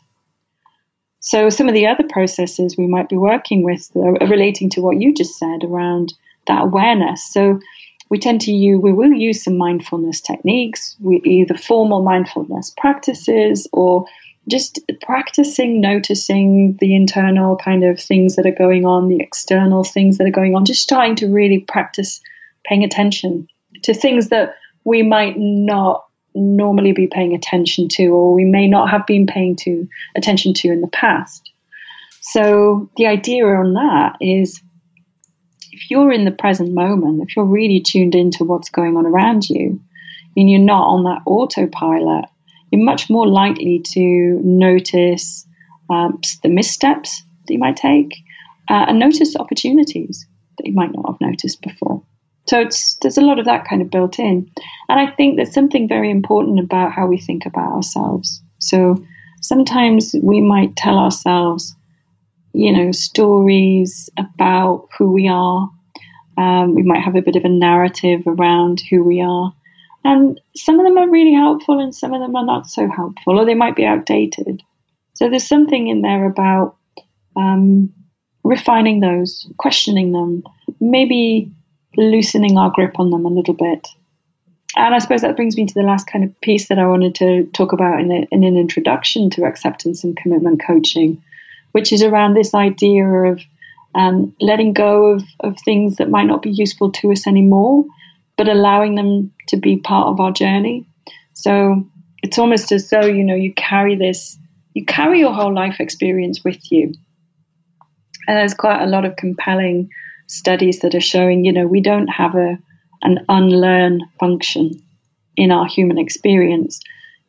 [1.20, 5.00] So some of the other processes we might be working with are relating to what
[5.00, 6.14] you just said around
[6.46, 7.30] that awareness.
[7.30, 7.60] So
[8.08, 13.68] we tend to use, we will use some mindfulness techniques, we, either formal mindfulness practices
[13.72, 14.06] or
[14.50, 20.18] just practicing noticing the internal kind of things that are going on, the external things
[20.18, 22.20] that are going on, just trying to really practice
[22.64, 23.46] paying attention
[23.82, 28.90] to things that we might not normally be paying attention to or we may not
[28.90, 31.50] have been paying to attention to in the past.
[32.20, 34.62] So the idea on that is
[35.72, 39.48] if you're in the present moment, if you're really tuned into what's going on around
[39.48, 39.80] you,
[40.36, 42.26] and you're not on that autopilot,
[42.70, 45.46] you're much more likely to notice
[45.88, 48.14] um, the missteps that you might take
[48.68, 50.26] uh, and notice opportunities
[50.58, 52.02] that you might not have noticed before.
[52.46, 52.64] So
[53.02, 54.50] there's a lot of that kind of built in.
[54.88, 58.42] And I think there's something very important about how we think about ourselves.
[58.58, 59.04] So
[59.40, 61.74] sometimes we might tell ourselves,
[62.52, 65.70] you know, stories about who we are.
[66.36, 69.52] Um, we might have a bit of a narrative around who we are.
[70.04, 73.38] And some of them are really helpful and some of them are not so helpful,
[73.38, 74.62] or they might be outdated.
[75.14, 76.76] So there's something in there about
[77.36, 77.92] um,
[78.42, 80.44] refining those, questioning them,
[80.80, 81.52] maybe
[81.96, 83.88] loosening our grip on them a little bit.
[84.76, 87.14] And I suppose that brings me to the last kind of piece that I wanted
[87.16, 91.22] to talk about in, a, in an introduction to acceptance and commitment coaching,
[91.72, 93.40] which is around this idea of
[93.94, 97.84] um, letting go of, of things that might not be useful to us anymore
[98.40, 100.86] but allowing them to be part of our journey.
[101.34, 101.86] So
[102.22, 104.38] it's almost as though, you know, you carry this,
[104.72, 106.94] you carry your whole life experience with you.
[108.26, 109.90] And there's quite a lot of compelling
[110.26, 112.56] studies that are showing, you know, we don't have a
[113.02, 114.70] an unlearn function
[115.36, 116.80] in our human experience.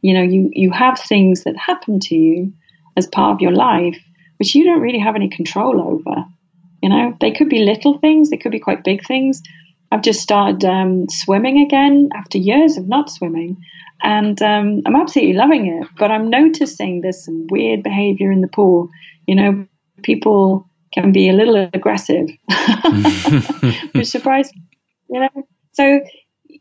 [0.02, 2.54] You know, you, you have things that happen to you
[2.96, 4.00] as part of your life,
[4.40, 6.24] which you don't really have any control over.
[6.82, 9.42] You know, they could be little things, they could be quite big things,
[9.92, 13.58] I've just started um, swimming again after years of not swimming,
[14.02, 15.88] and um, I'm absolutely loving it.
[15.98, 18.90] But I'm noticing there's some weird behavior in the pool.
[19.28, 19.68] You know,
[20.02, 22.30] people can be a little aggressive,
[23.94, 24.54] which surprised
[25.10, 25.48] you know.
[25.74, 26.02] So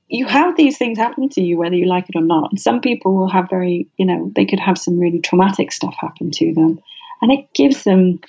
[0.09, 2.51] you have these things happen to you whether you like it or not.
[2.51, 5.95] And some people will have very, you know, they could have some really traumatic stuff
[6.01, 6.81] happen to them,
[7.23, 8.21] and it gives them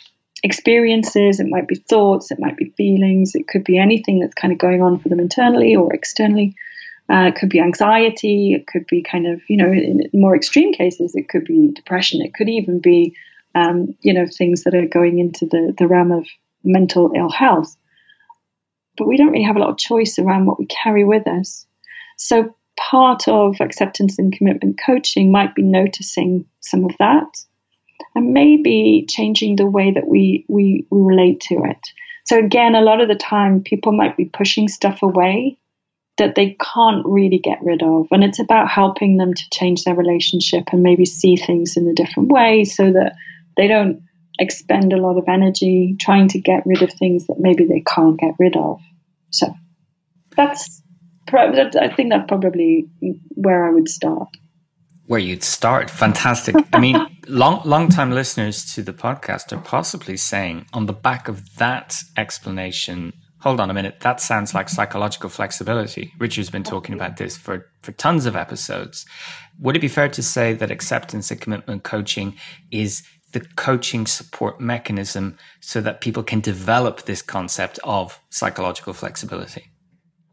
[0.43, 4.51] experiences, it might be thoughts, it might be feelings, it could be anything that's kind
[4.51, 6.55] of going on for them internally or externally.
[7.09, 10.73] Uh, it could be anxiety, it could be kind of, you know, in more extreme
[10.73, 13.15] cases, it could be depression, it could even be,
[13.53, 16.25] um, you know, things that are going into the, the realm of
[16.63, 17.75] mental ill health.
[18.97, 21.65] But we don't really have a lot of choice around what we carry with us.
[22.17, 27.27] So part of acceptance and commitment coaching might be noticing some of that
[28.15, 31.79] and maybe changing the way that we, we, we relate to it.
[32.25, 35.57] So again, a lot of the time people might be pushing stuff away
[36.17, 38.07] that they can't really get rid of.
[38.11, 41.93] And it's about helping them to change their relationship and maybe see things in a
[41.93, 43.15] different way so that
[43.57, 44.03] they don't
[44.39, 48.19] expend a lot of energy trying to get rid of things that maybe they can't
[48.19, 48.81] get rid of.
[49.31, 49.53] So
[50.35, 50.81] that's,
[51.33, 52.87] I think that's probably
[53.29, 54.29] where I would start
[55.11, 55.89] where you'd start.
[55.89, 56.55] Fantastic.
[56.71, 56.95] I mean,
[57.27, 62.01] long long time listeners to the podcast are possibly saying on the back of that
[62.15, 66.13] explanation, hold on a minute, that sounds like psychological flexibility.
[66.17, 69.05] Richard's been talking about this for, for tons of episodes.
[69.59, 72.37] Would it be fair to say that acceptance and commitment coaching
[72.71, 79.70] is the coaching support mechanism so that people can develop this concept of psychological flexibility?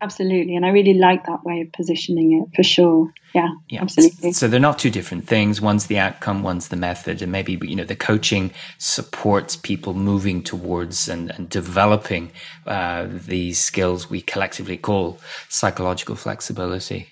[0.01, 0.55] Absolutely.
[0.55, 3.13] And I really like that way of positioning it for sure.
[3.35, 4.33] Yeah, yeah, absolutely.
[4.33, 5.61] So they're not two different things.
[5.61, 7.21] One's the outcome, one's the method.
[7.21, 12.31] And maybe, you know, the coaching supports people moving towards and, and developing
[12.67, 17.09] uh, these skills we collectively call psychological flexibility.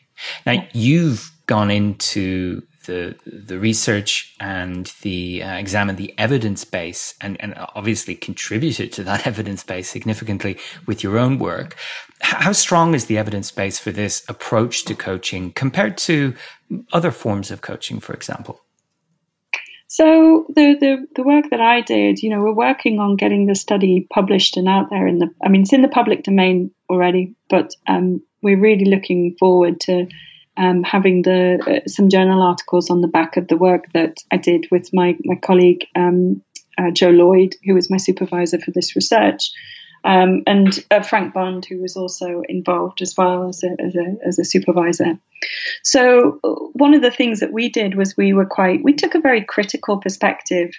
[0.46, 0.66] Now, yeah.
[0.72, 7.54] you've gone into the the research and the uh, examine the evidence base and and
[7.74, 11.76] obviously contributed to that evidence base significantly with your own work.
[12.20, 16.34] How strong is the evidence base for this approach to coaching compared to
[16.92, 18.60] other forms of coaching, for example?
[19.88, 23.54] So the, the the work that I did, you know, we're working on getting the
[23.54, 25.30] study published and out there in the.
[25.42, 30.06] I mean, it's in the public domain already, but um, we're really looking forward to
[30.56, 34.36] um, having the uh, some journal articles on the back of the work that I
[34.36, 36.42] did with my my colleague um,
[36.78, 39.50] uh, Joda Lloyd, who was my supervisor for this research,
[40.04, 44.26] um, and uh, Frank Bond, who was also involved as well as a, as a,
[44.26, 45.18] as a supervisor.
[45.82, 46.38] So
[46.74, 49.44] one of the things that we did was we were quite we took a very
[49.44, 50.70] critical perspective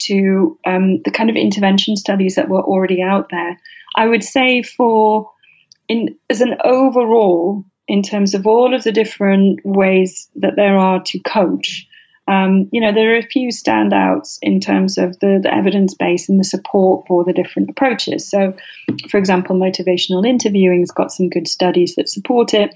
[0.00, 3.58] to um, the kind of intervention studies that were already out there.
[3.96, 5.30] I would say for
[5.88, 11.02] in as an overall in terms of all of the different ways that there are
[11.02, 11.86] to coach.
[12.26, 16.30] Um, you know, there are a few standouts in terms of the, the, evidence base
[16.30, 18.30] and the support for the different approaches.
[18.30, 18.54] So,
[19.10, 22.74] for example, motivational interviewing has got some good studies that support it.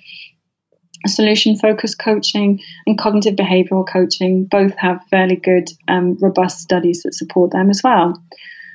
[1.06, 7.14] Solution focused coaching and cognitive behavioral coaching both have fairly good, um, robust studies that
[7.14, 8.22] support them as well.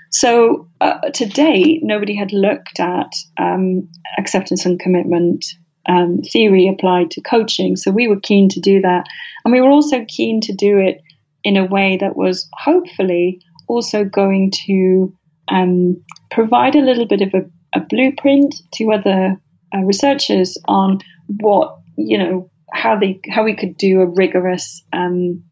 [0.10, 5.46] So, uh, to date, nobody had looked at um, acceptance and commitment
[5.88, 7.76] um, theory applied to coaching.
[7.76, 9.06] So we were keen to do that.
[9.44, 11.02] And we were also keen to do it
[11.44, 15.14] in a way that was hopefully also going to
[15.50, 19.38] um, provide a little bit of a, a blueprint to other
[19.76, 25.44] uh, researchers on what, you know, how they how we could do a rigorous um,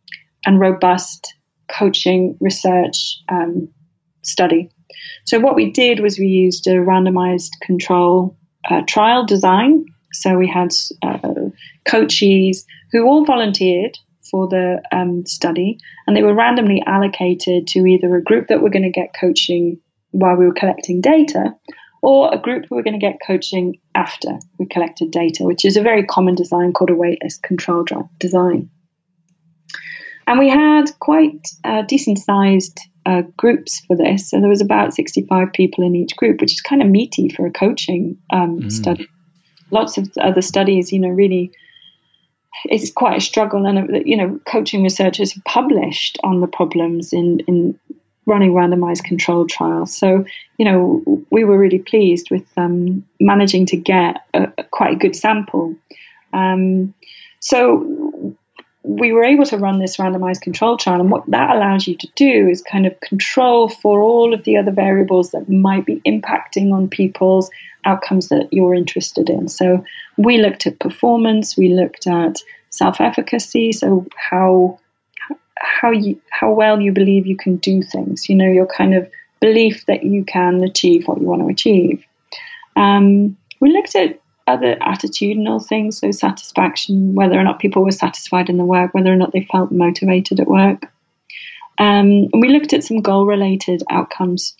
[0.46, 1.36] and robust
[1.68, 3.70] coaching research um,
[4.24, 4.70] study.
[5.26, 8.38] So what we did was we used a randomized control
[8.70, 10.72] uh, trial design so we had
[11.02, 11.50] uh,
[11.86, 13.98] coaches who all volunteered
[14.30, 18.70] for the um, study, and they were randomly allocated to either a group that were
[18.70, 19.80] going to get coaching
[20.12, 21.54] while we were collecting data,
[22.02, 25.78] or a group who were going to get coaching after we collected data, which is
[25.78, 27.86] a very common design called a waitlist control
[28.20, 28.70] design.
[30.28, 34.30] And we had quite uh, decent sized uh, groups for this.
[34.30, 37.46] So there was about 65 people in each group, which is kind of meaty for
[37.46, 38.72] a coaching um, mm.
[38.72, 39.08] study
[39.72, 41.52] lots of other studies, you know, really
[42.66, 43.66] it's quite a struggle.
[43.66, 47.80] And, you know, coaching researchers have published on the problems in, in
[48.26, 49.96] running randomized controlled trials.
[49.96, 50.26] So,
[50.58, 55.00] you know, we were really pleased with um, managing to get a, a quite a
[55.00, 55.76] good sample.
[56.34, 56.94] Um,
[57.40, 57.84] so
[58.84, 62.08] we were able to run this randomized control trial, and what that allows you to
[62.16, 66.74] do is kind of control for all of the other variables that might be impacting
[66.74, 67.52] on people's
[67.86, 69.48] outcomes that you're interested in.
[69.48, 69.84] So
[70.18, 72.38] we looked at performance, we looked at
[72.70, 74.80] self-efficacy, so how
[75.60, 78.30] how you how well you believe you can do things.
[78.30, 82.04] You know, your kind of belief that you can achieve what you want to achieve.
[82.76, 84.21] Um, we looked at
[84.52, 89.12] other attitudinal things, so satisfaction, whether or not people were satisfied in the work, whether
[89.12, 90.84] or not they felt motivated at work.
[91.80, 94.56] Um, and we looked at some goal related outcomes.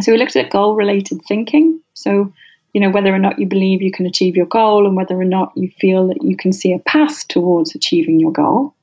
[0.00, 1.80] So we looked at goal related thinking.
[1.94, 2.32] So,
[2.72, 5.24] you know, whether or not you believe you can achieve your goal and whether or
[5.24, 8.74] not you feel that you can see a path towards achieving your goal.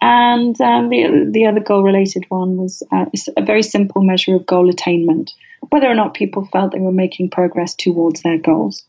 [0.00, 4.44] And um, the, the other goal related one was uh, a very simple measure of
[4.44, 5.32] goal attainment,
[5.70, 8.84] whether or not people felt they were making progress towards their goals.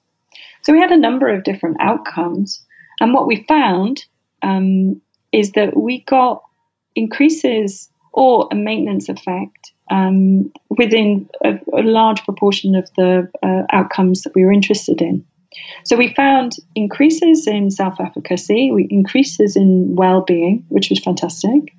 [0.65, 2.65] So we had a number of different outcomes.
[2.99, 4.03] And what we found
[4.41, 4.99] um,
[5.31, 6.41] is that we got
[6.95, 14.23] increases or a maintenance effect um, within a, a, large proportion of the uh, outcomes
[14.23, 15.23] that we were interested in.
[15.83, 21.75] So we found increases in self-efficacy, we increases in well-being, which was fantastic.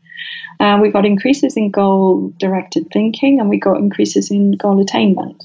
[0.60, 5.42] Uh, we got increases in goal-directed thinking, and we got increases in goal attainment.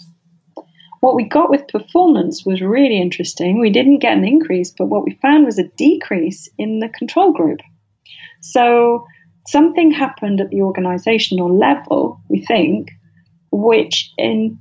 [1.02, 3.60] What we got with performance was really interesting.
[3.60, 7.34] We didn't get an increase, but what we found was a decrease in the control
[7.34, 7.60] group.
[8.42, 9.06] So
[9.48, 12.92] something happened at the organizational level, we think,
[13.52, 14.60] which in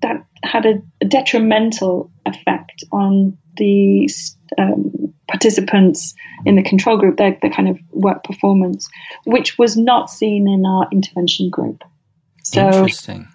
[0.00, 4.08] that had a, detrimental effect on the
[4.58, 8.88] um, participants in the control group, their, their kind of work performance,
[9.24, 11.82] which was not seen in our intervention group.
[12.44, 13.28] So, Interesting.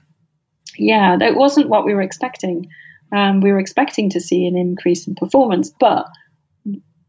[0.77, 2.67] Yeah, that wasn't what we were expecting.
[3.15, 6.07] Um, we were expecting to see an increase in performance, but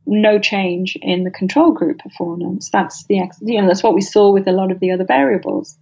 [0.07, 2.71] no change in the control group performance.
[2.71, 5.77] That's the you know that's what we saw with a lot of the other variables.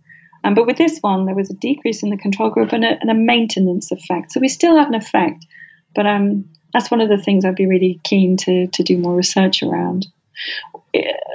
[0.44, 2.98] Um, but with this one, there was a decrease in the control group and a,
[3.00, 4.32] and a maintenance effect.
[4.32, 5.44] So we still have an effect,
[5.94, 9.14] but um, that's one of the things I'd be really keen to to do more
[9.14, 10.06] research around.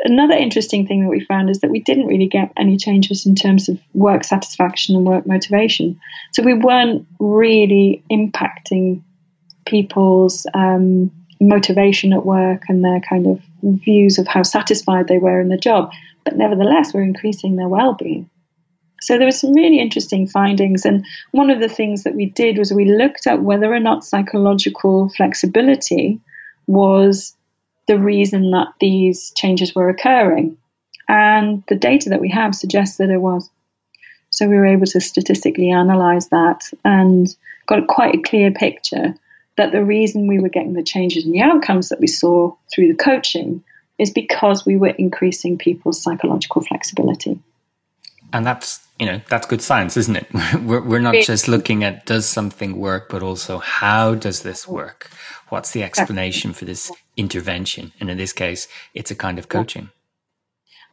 [0.05, 3.35] Another interesting thing that we found is that we didn't really get any changes in
[3.35, 5.99] terms of work satisfaction and work motivation.
[6.33, 9.01] So we weren't really impacting
[9.65, 15.39] people's um, motivation at work and their kind of views of how satisfied they were
[15.39, 15.91] in the job.
[16.23, 18.29] But nevertheless, we're increasing their well-being.
[19.01, 22.59] So there were some really interesting findings, and one of the things that we did
[22.59, 26.19] was we looked at whether or not psychological flexibility
[26.67, 27.35] was
[27.91, 30.55] the reason that these changes were occurring.
[31.09, 33.49] And the data that we have suggests that it was.
[34.29, 37.27] So we were able to statistically analyze that and
[37.65, 39.13] got quite a clear picture
[39.57, 42.87] that the reason we were getting the changes in the outcomes that we saw through
[42.87, 43.61] the coaching
[43.99, 47.37] is because we were increasing people's psychological flexibility.
[48.31, 50.27] And that's you know that's good science, isn't it?
[50.61, 55.09] We're, we're not just looking at does something work, but also how does this work?
[55.49, 57.93] What's the explanation for this intervention?
[57.99, 59.89] And in this case, it's a kind of coaching.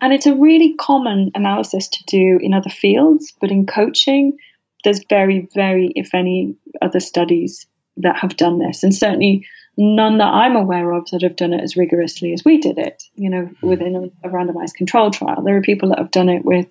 [0.00, 4.38] And it's a really common analysis to do in other fields, but in coaching,
[4.84, 7.66] there's very, very, if any, other studies
[7.98, 9.46] that have done this, and certainly
[9.76, 13.02] none that I'm aware of that have done it as rigorously as we did it.
[13.16, 13.68] You know, hmm.
[13.68, 16.68] within a, a randomized control trial, there are people that have done it with,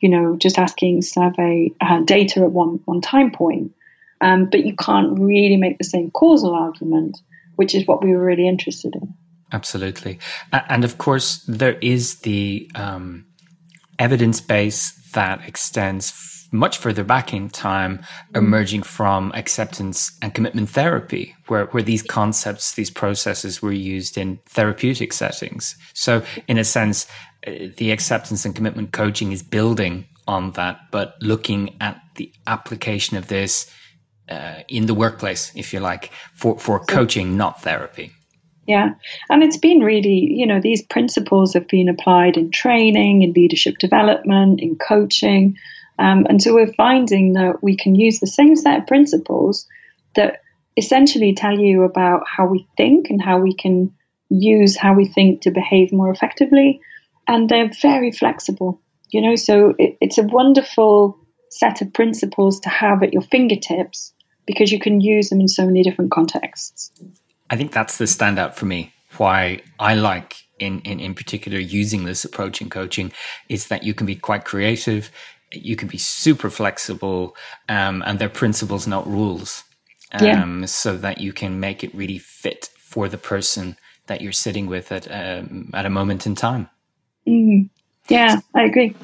[0.00, 3.72] you know, just asking survey uh, data at one one time point,
[4.20, 7.18] um, but you can't really make the same causal argument,
[7.56, 9.14] which is what we were really interested in.
[9.52, 10.18] Absolutely,
[10.52, 13.26] and of course there is the um,
[13.98, 18.38] evidence base that extends much further back in time mm.
[18.38, 24.38] emerging from acceptance and commitment therapy where, where these concepts these processes were used in
[24.46, 27.06] therapeutic settings so in a sense
[27.44, 33.28] the acceptance and commitment coaching is building on that but looking at the application of
[33.28, 33.72] this
[34.28, 38.12] uh, in the workplace if you like for, for coaching not therapy
[38.70, 38.90] yeah.
[39.28, 43.78] And it's been really, you know, these principles have been applied in training, in leadership
[43.78, 45.56] development, in coaching.
[45.98, 49.66] Um, and so we're finding that we can use the same set of principles
[50.14, 50.42] that
[50.76, 53.92] essentially tell you about how we think and how we can
[54.28, 56.80] use how we think to behave more effectively.
[57.30, 61.16] And they're very flexible, you know, so it, it's a wonderful
[61.50, 64.12] set of principles to have at your fingertips
[64.46, 66.90] because you can use them in so many different contexts.
[67.48, 68.92] I think that's the standout for me.
[69.16, 73.12] Why I like in, in, in particular using this approach in coaching
[73.48, 75.10] is that you can be quite creative
[75.52, 77.36] you can be super flexible
[77.68, 79.64] um, and they're principles not rules
[80.12, 80.66] um, yeah.
[80.66, 83.76] so that you can make it really fit for the person
[84.06, 86.68] that you're sitting with at, um, at a moment in time
[87.30, 87.66] mm-hmm.
[88.08, 88.94] yeah i agree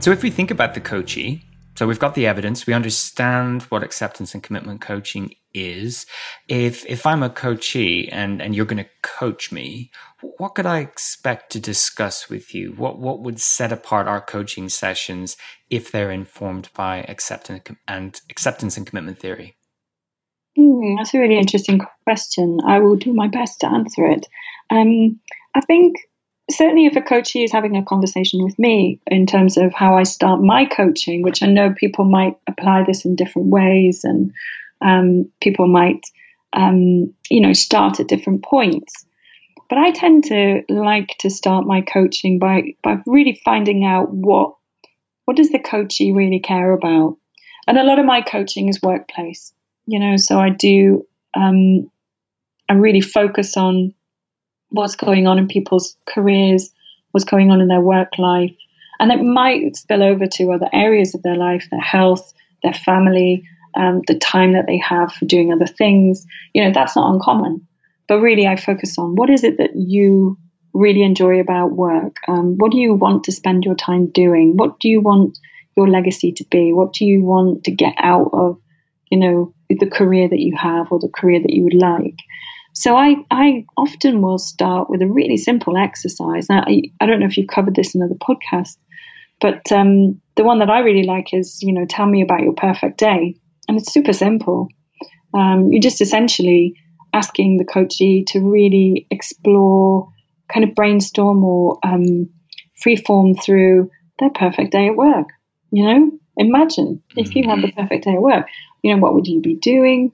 [0.00, 1.42] so if we think about the coachee
[1.76, 2.66] so we've got the evidence.
[2.66, 6.06] We understand what acceptance and commitment coaching is.
[6.48, 9.90] If if I'm a coachee and and you're going to coach me,
[10.38, 12.72] what could I expect to discuss with you?
[12.72, 15.36] What what would set apart our coaching sessions
[15.68, 19.56] if they're informed by acceptance and acceptance and commitment theory?
[20.58, 22.58] Mm, that's a really interesting question.
[22.66, 24.26] I will do my best to answer it.
[24.70, 25.20] Um,
[25.54, 25.96] I think
[26.50, 30.04] certainly if a coachee is having a conversation with me in terms of how I
[30.04, 34.32] start my coaching, which I know people might apply this in different ways and
[34.80, 36.00] um, people might,
[36.52, 39.04] um, you know, start at different points.
[39.68, 44.54] But I tend to like to start my coaching by, by really finding out what
[45.24, 47.16] what does the coachee really care about.
[47.66, 49.52] And a lot of my coaching is workplace,
[49.86, 51.90] you know, so I do um,
[52.68, 53.94] I really focus on
[54.70, 56.70] what's going on in people's careers,
[57.12, 58.54] what's going on in their work life.
[58.98, 62.32] And it might spill over to other areas of their life, their health,
[62.62, 63.44] their family,
[63.76, 66.26] um, the time that they have for doing other things.
[66.54, 67.66] You know, that's not uncommon.
[68.08, 70.38] But really, I focus on what is it that you
[70.72, 72.16] really enjoy about work?
[72.28, 74.56] Um, what do you want to spend your time doing?
[74.56, 75.38] What do you want
[75.76, 76.72] your legacy to be?
[76.72, 78.60] What do you want to get out of,
[79.10, 82.18] you know, the career that you have or the career that you would like?
[82.74, 86.48] So I, I often will start with a really simple exercise.
[86.50, 88.76] Now, I, I don't know if you've covered this in other podcasts,
[89.40, 92.52] but um, the one that I really like is, you know, tell me about your
[92.52, 93.34] perfect day.
[93.66, 94.68] And it's super simple.
[95.32, 96.74] Um, you're just essentially
[97.12, 100.12] asking the coachee to really explore,
[100.52, 102.28] kind of brainstorm or um,
[102.84, 105.28] freeform through their perfect day at work.
[105.70, 107.80] You know, imagine if you had the mm-hmm.
[107.80, 108.46] perfect day at work.
[108.82, 110.12] You know, what would you be doing?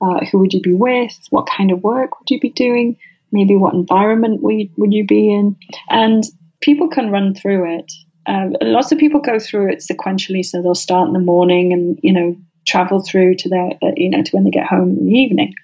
[0.00, 1.18] Uh, who would you be with?
[1.30, 2.96] What kind of work would you be doing?
[3.32, 5.56] Maybe what environment would you, would you be in?
[5.88, 6.24] And
[6.60, 7.92] people can run through it.
[8.26, 11.98] Um, lots of people go through it sequentially, so they'll start in the morning and
[12.02, 12.36] you know
[12.66, 15.54] travel through to their, uh, you know, to when they get home in the evening.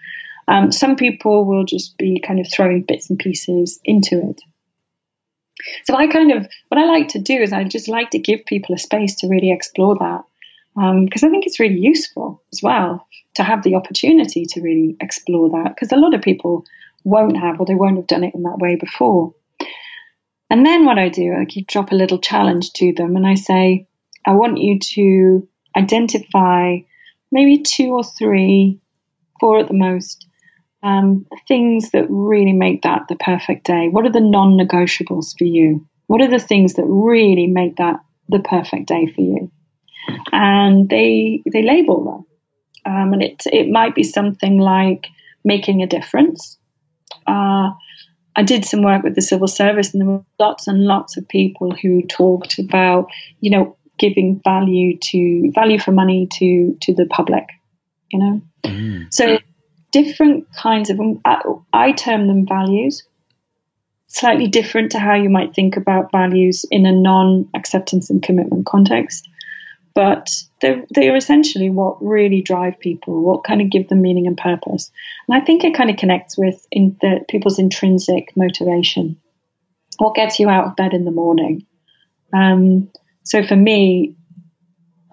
[0.49, 4.41] Um, some people will just be kind of throwing bits and pieces into it.
[5.85, 8.45] So I kind of, what I like to do is I just like to give
[8.47, 10.23] people a space to really explore that
[10.77, 13.07] because um, I think it's really useful as well
[13.37, 16.67] to have the opportunity to really explore that because a lot of people
[17.03, 19.35] won't have or they won't have done it in that way before.
[20.51, 23.37] And then what I do, I keep drop a little challenge to them and I
[23.37, 23.87] say,
[24.27, 26.79] I want you to identify
[27.33, 28.79] maybe two or three,
[29.41, 30.27] four at the most,
[30.83, 33.89] um, things that really make that the perfect day.
[33.89, 35.87] What are the non negotiables for you?
[36.07, 37.97] What are the things that really make that
[38.29, 39.51] the perfect day for you?
[40.33, 42.27] And they they label them.
[42.87, 45.09] Um, and it, it might be something like
[45.45, 46.57] making a difference.
[47.27, 47.71] Uh,
[48.37, 51.27] I did some work with the civil service, and there were lots and lots of
[51.27, 53.07] people who talked about,
[53.41, 57.45] you know, giving value to value for money to to the public.
[58.13, 59.13] You know, mm.
[59.13, 59.39] so
[59.91, 61.01] different kinds of
[61.73, 63.03] I term them values.
[64.09, 69.29] Slightly different to how you might think about values in a non-acceptance and commitment context
[69.97, 70.31] but
[70.61, 74.93] they're, essentially what really drive people, what kind of give them meaning and purpose.
[75.27, 79.17] And I think it kind of connects with in the, people's intrinsic motivation.
[79.97, 81.65] What gets you out of bed in the morning?
[82.35, 82.91] Um,
[83.23, 84.15] so for me,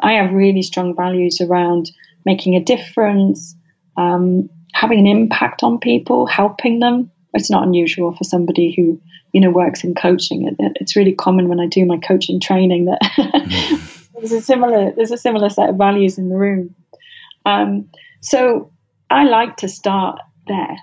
[0.02, 1.90] I have really strong values around
[2.26, 3.56] making a difference,
[3.96, 7.10] um, having an impact on people, helping them.
[7.34, 9.00] It's not unusual for somebody who
[9.32, 10.46] you know works in coaching.
[10.46, 15.12] It, it's really common when I do my coaching training that there's a similar there's
[15.12, 16.76] a similar set of values in the room.
[17.46, 17.90] Um,
[18.22, 18.72] so
[19.10, 20.78] I like to start there,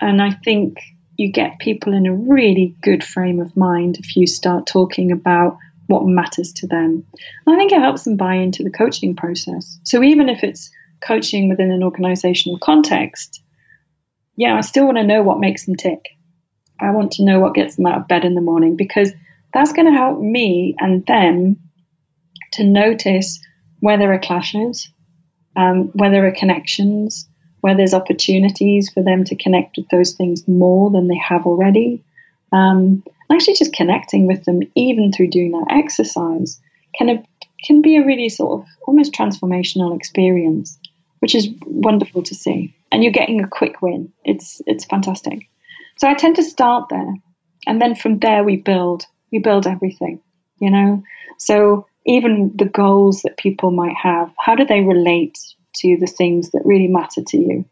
[0.00, 0.78] and I think
[1.16, 5.58] you get people in a really good frame of mind if you start talking about
[5.86, 7.04] what matters to them.
[7.46, 9.78] I think it helps them buy into the coaching process.
[9.84, 10.70] So even if it's
[11.00, 13.42] coaching within an organizational context,
[14.36, 16.00] yeah, I still want to know what makes them tick.
[16.80, 19.12] I want to know what gets them out of bed in the morning because
[19.52, 21.56] that's going to help me and them
[22.52, 23.40] to notice
[23.80, 24.90] where there are clashes,
[25.56, 27.28] um, where there are connections,
[27.60, 32.02] where there's opportunities for them to connect with those things more than they have already.
[32.52, 36.60] Um, actually, just connecting with them, even through doing that exercise,
[36.96, 37.24] can
[37.62, 40.78] can be a really sort of almost transformational experience,
[41.20, 42.74] which is wonderful to see.
[42.90, 44.12] And you're getting a quick win.
[44.24, 45.48] It's it's fantastic.
[45.98, 47.14] So I tend to start there,
[47.66, 49.04] and then from there we build.
[49.30, 50.20] We build everything,
[50.58, 51.04] you know.
[51.38, 55.38] So even the goals that people might have, how do they relate
[55.76, 57.64] to the things that really matter to you?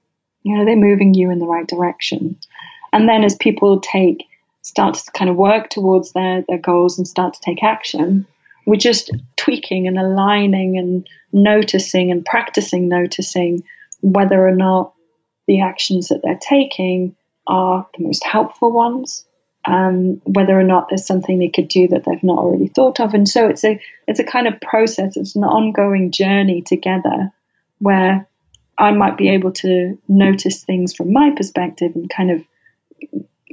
[0.42, 2.38] You know, they're moving you in the right direction.
[2.92, 4.24] And then as people take,
[4.62, 8.26] start to kind of work towards their, their goals and start to take action,
[8.66, 13.64] we're just tweaking and aligning and noticing and practicing noticing
[14.00, 14.92] whether or not
[15.46, 17.16] the actions that they're taking
[17.46, 19.24] are the most helpful ones
[19.68, 23.12] um, whether or not there's something they could do that they've not already thought of.
[23.12, 25.16] And so it's a it's a kind of process.
[25.16, 27.30] It's an ongoing journey together
[27.78, 28.26] where
[28.78, 32.44] I might be able to notice things from my perspective and kind of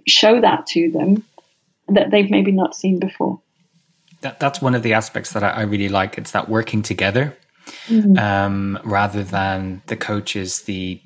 [0.07, 1.23] show that to them
[1.89, 3.41] that they've maybe not seen before.
[4.21, 6.17] That, that's one of the aspects that I, I really like.
[6.17, 7.35] It's that working together
[7.87, 8.17] mm-hmm.
[8.17, 11.01] um, rather than the coach is the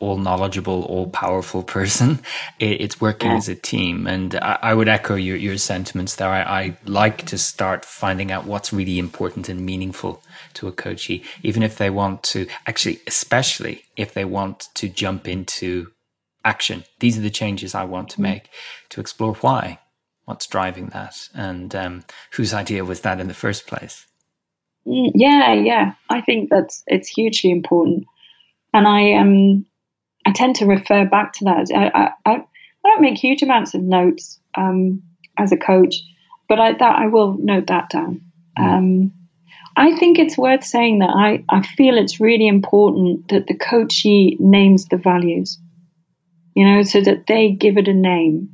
[0.00, 2.20] all knowledgeable, all powerful person.
[2.58, 3.36] It, it's working yeah.
[3.36, 4.06] as a team.
[4.06, 6.28] And I, I, would echo your, your sentiments there.
[6.28, 10.22] I, I, like to start finding out what's really important and meaningful
[10.54, 15.26] to a coachee, even if they want to, actually, especially if they want to jump
[15.26, 15.88] into
[16.44, 16.84] action.
[17.00, 18.24] These are the changes I want to mm.
[18.24, 18.50] make
[18.90, 19.80] to explore why,
[20.26, 24.06] what's driving that, and um, whose idea was that in the first place.
[24.84, 25.94] Yeah, yeah.
[26.10, 28.04] I think that's it's hugely important.
[28.72, 29.66] And I um
[30.26, 31.68] I tend to refer back to that.
[31.74, 35.02] I, I, I don't make huge amounts of notes um,
[35.38, 35.96] as a coach,
[36.48, 38.22] but I, that I will note that down.
[38.56, 39.12] Um,
[39.76, 44.36] I think it's worth saying that I, I feel it's really important that the coachee
[44.38, 45.58] names the values,
[46.54, 48.50] you know, so that they give it a name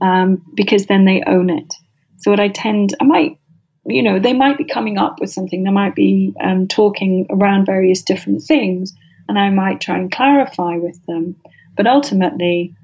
[0.00, 1.74] um, because then they own it.
[2.18, 3.38] So what I tend, I might,
[3.86, 5.64] you know, they might be coming up with something.
[5.64, 8.94] They might be um, talking around various different things
[9.30, 11.36] and I might try and clarify with them.
[11.76, 12.74] But ultimately,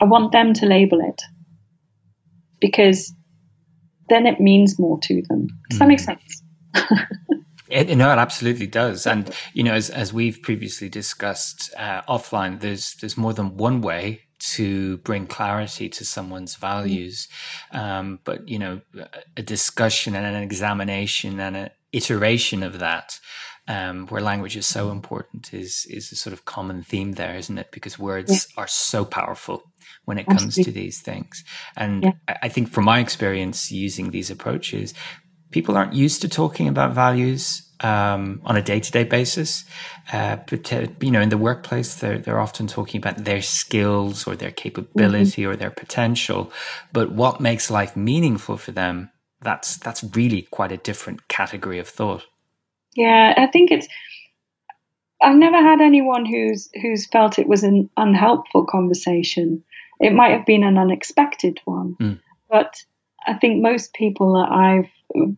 [0.00, 1.20] I want them to label it
[2.60, 3.12] because
[4.08, 5.48] then it means more to them.
[5.68, 5.80] Does mm.
[5.80, 6.04] that make hmm.
[6.04, 6.42] sense?
[7.70, 9.06] It, no, it absolutely does.
[9.06, 13.82] And you know, as as we've previously discussed uh, offline, there's there's more than one
[13.82, 14.22] way
[14.54, 17.28] to bring clarity to someone's values.
[17.70, 18.80] Um, but you know,
[19.36, 23.18] a discussion and an examination and an iteration of that
[23.68, 27.58] um, where language is so important is is a sort of common theme there, isn't
[27.58, 27.70] it?
[27.70, 28.62] Because words yeah.
[28.62, 29.62] are so powerful
[30.06, 30.72] when it comes Absolutely.
[30.72, 31.44] to these things.
[31.76, 32.12] And yeah.
[32.42, 34.94] I think from my experience using these approaches,
[35.50, 39.64] people aren't used to talking about values um, on a day-to-day basis.
[40.12, 44.26] Uh, but uh, you know, in the workplace, they're they're often talking about their skills
[44.26, 45.50] or their capability mm-hmm.
[45.50, 46.50] or their potential.
[46.92, 49.10] But what makes life meaningful for them?
[49.42, 52.24] That's that's really quite a different category of thought.
[52.98, 53.86] Yeah, I think it's.
[55.22, 59.62] I've never had anyone who's who's felt it was an unhelpful conversation.
[60.00, 62.20] It might have been an unexpected one, mm.
[62.50, 62.74] but
[63.24, 64.90] I think most people that I've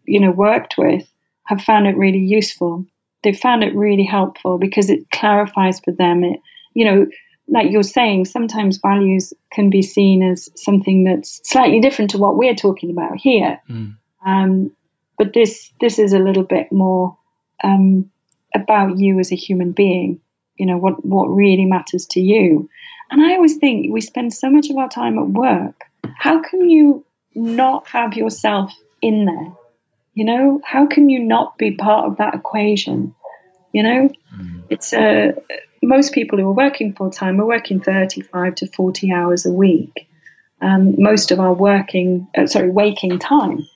[0.07, 1.07] you know worked with
[1.45, 2.87] have found it really useful.
[3.23, 6.25] They've found it really helpful because it clarifies for them.
[6.25, 6.41] It,
[6.73, 7.07] you know,
[7.47, 12.39] like you're saying, sometimes values can be seen as something that's slightly different to what
[12.39, 13.61] we're talking about here.
[13.69, 13.99] Mm.
[14.25, 14.73] Um,
[15.19, 17.19] but this this is a little bit more
[17.63, 18.11] um,
[18.55, 20.21] about you as a human being.
[20.57, 22.69] You know what what really matters to you.
[23.11, 25.85] And I always think we spend so much of our time at work.
[26.17, 27.05] How can you
[27.35, 29.53] not have yourself in there?
[30.15, 33.15] You know, how can you not be part of that equation?
[33.73, 34.63] You know, mm.
[34.69, 35.33] it's uh,
[35.83, 40.09] most people who are working full time are working 35 to 40 hours a week.
[40.61, 43.67] Um, most of our working, uh, sorry, waking time.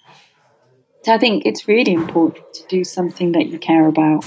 [1.05, 4.25] So I think it's really important to do something that you care about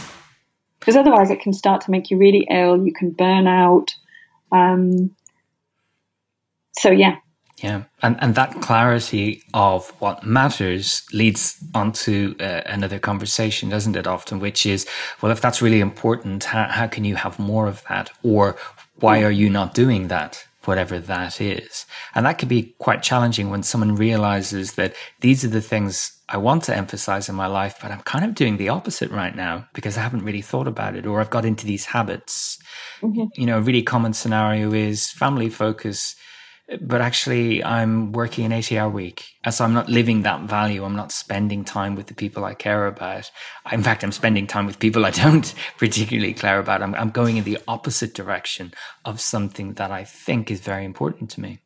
[0.80, 2.86] because otherwise it can start to make you really ill.
[2.86, 3.96] You can burn out.
[4.52, 5.16] Um,
[6.78, 7.16] so yeah,
[7.64, 14.06] yeah, and and that clarity of what matters leads onto uh, another conversation, doesn't it?
[14.06, 14.86] Often, which is,
[15.22, 18.56] well, if that's really important, how how can you have more of that, or
[19.00, 20.46] why are you not doing that?
[20.68, 21.86] Whatever that is.
[22.14, 26.38] And that could be quite challenging when someone realizes that these are the things I
[26.38, 29.66] want to emphasize in my life, but I'm kind of doing the opposite right now
[29.74, 32.60] because I haven't really thought about it or I've got into these habits.
[33.02, 33.28] Mm-hmm.
[33.36, 36.16] You know, a really common scenario is family focus
[36.82, 39.26] but actually I'm working an 80 hour week.
[39.50, 40.84] So I'm not living that value.
[40.84, 43.32] I'm not spending time with the people I care about.
[43.72, 46.82] In fact, I'm spending time with people I don't particularly care about.
[46.82, 48.74] I'm, I'm going in the opposite direction
[49.06, 51.60] of something that I think is very important to me.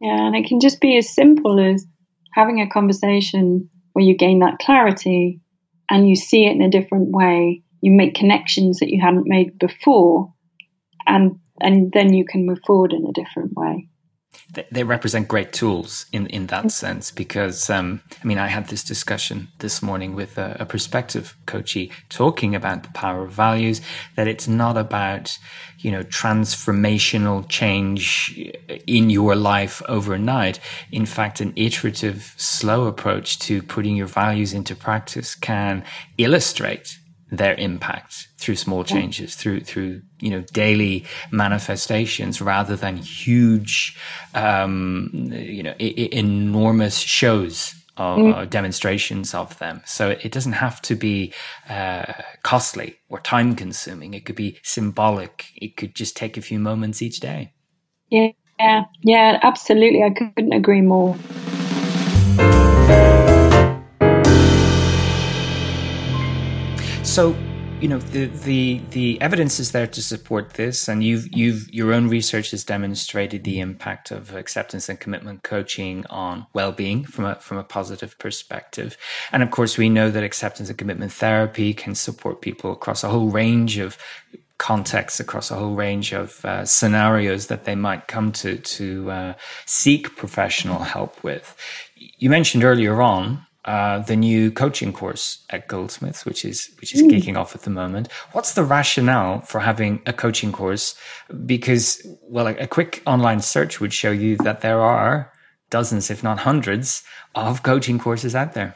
[0.00, 0.26] Yeah.
[0.26, 1.86] And it can just be as simple as
[2.34, 5.40] having a conversation where you gain that clarity
[5.90, 7.62] and you see it in a different way.
[7.80, 10.32] You make connections that you hadn't made before
[11.06, 13.89] and, and then you can move forward in a different way
[14.70, 18.84] they represent great tools in in that sense because um, I mean I had this
[18.84, 23.80] discussion this morning with a, a perspective coachee talking about the power of values
[24.16, 25.38] that it's not about
[25.78, 28.52] you know transformational change
[28.86, 30.60] in your life overnight.
[30.92, 35.84] In fact an iterative slow approach to putting your values into practice can
[36.18, 36.99] illustrate
[37.30, 43.96] their impact through small changes, through through you know daily manifestations, rather than huge,
[44.34, 48.50] um, you know, I- enormous shows or, mm.
[48.50, 49.82] demonstrations of them.
[49.84, 51.34] So it doesn't have to be
[51.68, 52.12] uh,
[52.42, 54.14] costly or time consuming.
[54.14, 55.52] It could be symbolic.
[55.56, 57.52] It could just take a few moments each day.
[58.08, 58.28] Yeah,
[58.58, 60.02] yeah, yeah, absolutely.
[60.02, 61.16] I couldn't agree more.
[67.10, 67.36] So,
[67.80, 71.92] you know, the the the evidence is there to support this, and you've you've your
[71.92, 77.34] own research has demonstrated the impact of acceptance and commitment coaching on well-being from a
[77.34, 78.96] from a positive perspective.
[79.32, 83.08] And of course, we know that acceptance and commitment therapy can support people across a
[83.08, 83.98] whole range of
[84.58, 89.34] contexts across a whole range of uh, scenarios that they might come to to uh,
[89.66, 91.56] seek professional help with.
[91.96, 97.02] You mentioned earlier on uh, the new coaching course at Goldsmiths, which is which is
[97.02, 97.10] mm.
[97.10, 98.10] kicking off at the moment.
[98.32, 100.94] What's the rationale for having a coaching course?
[101.44, 105.32] Because well, a, a quick online search would show you that there are
[105.68, 107.02] dozens, if not hundreds,
[107.34, 108.74] of coaching courses out there.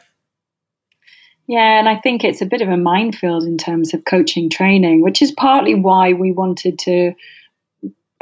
[1.47, 5.01] Yeah, and I think it's a bit of a minefield in terms of coaching training,
[5.01, 7.13] which is partly why we wanted to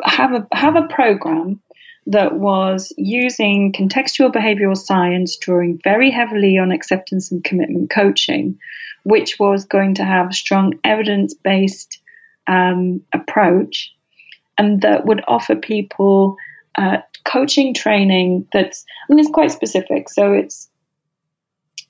[0.03, 1.61] have a have a program
[2.07, 8.59] that was using contextual behavioral science, drawing very heavily on acceptance and commitment coaching,
[9.03, 11.99] which was going to have a strong evidence based
[12.47, 13.93] um, approach
[14.57, 16.37] and that would offer people
[16.77, 20.09] uh, coaching training that's, I mean, it's quite specific.
[20.09, 20.69] So it's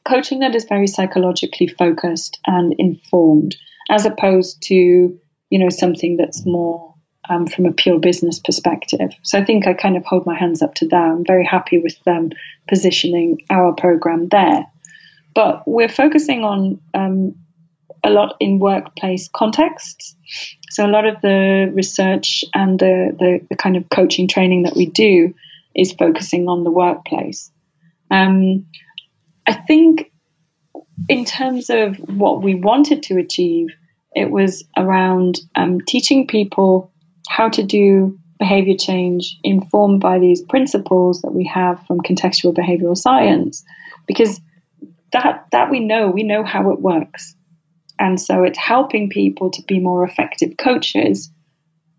[0.05, 3.55] coaching that is very psychologically focused and informed,
[3.89, 6.92] as opposed to, you know, something that's more
[7.29, 9.11] um, from a pure business perspective.
[9.21, 10.95] So I think I kind of hold my hands up to that.
[10.95, 12.31] I'm very happy with them
[12.67, 14.65] positioning our program there.
[15.33, 17.35] But we're focusing on um,
[18.03, 20.15] a lot in workplace contexts.
[20.69, 24.75] So a lot of the research and the, the, the kind of coaching training that
[24.75, 25.33] we do
[25.75, 27.51] is focusing on the workplace.
[28.11, 28.67] Um,
[29.47, 30.11] I think
[31.09, 33.69] in terms of what we wanted to achieve,
[34.13, 36.92] it was around um, teaching people
[37.27, 42.97] how to do behavior change informed by these principles that we have from contextual behavioral
[42.97, 43.63] science,
[44.07, 44.41] because
[45.11, 47.35] that that we know, we know how it works,
[47.99, 51.29] and so it's helping people to be more effective coaches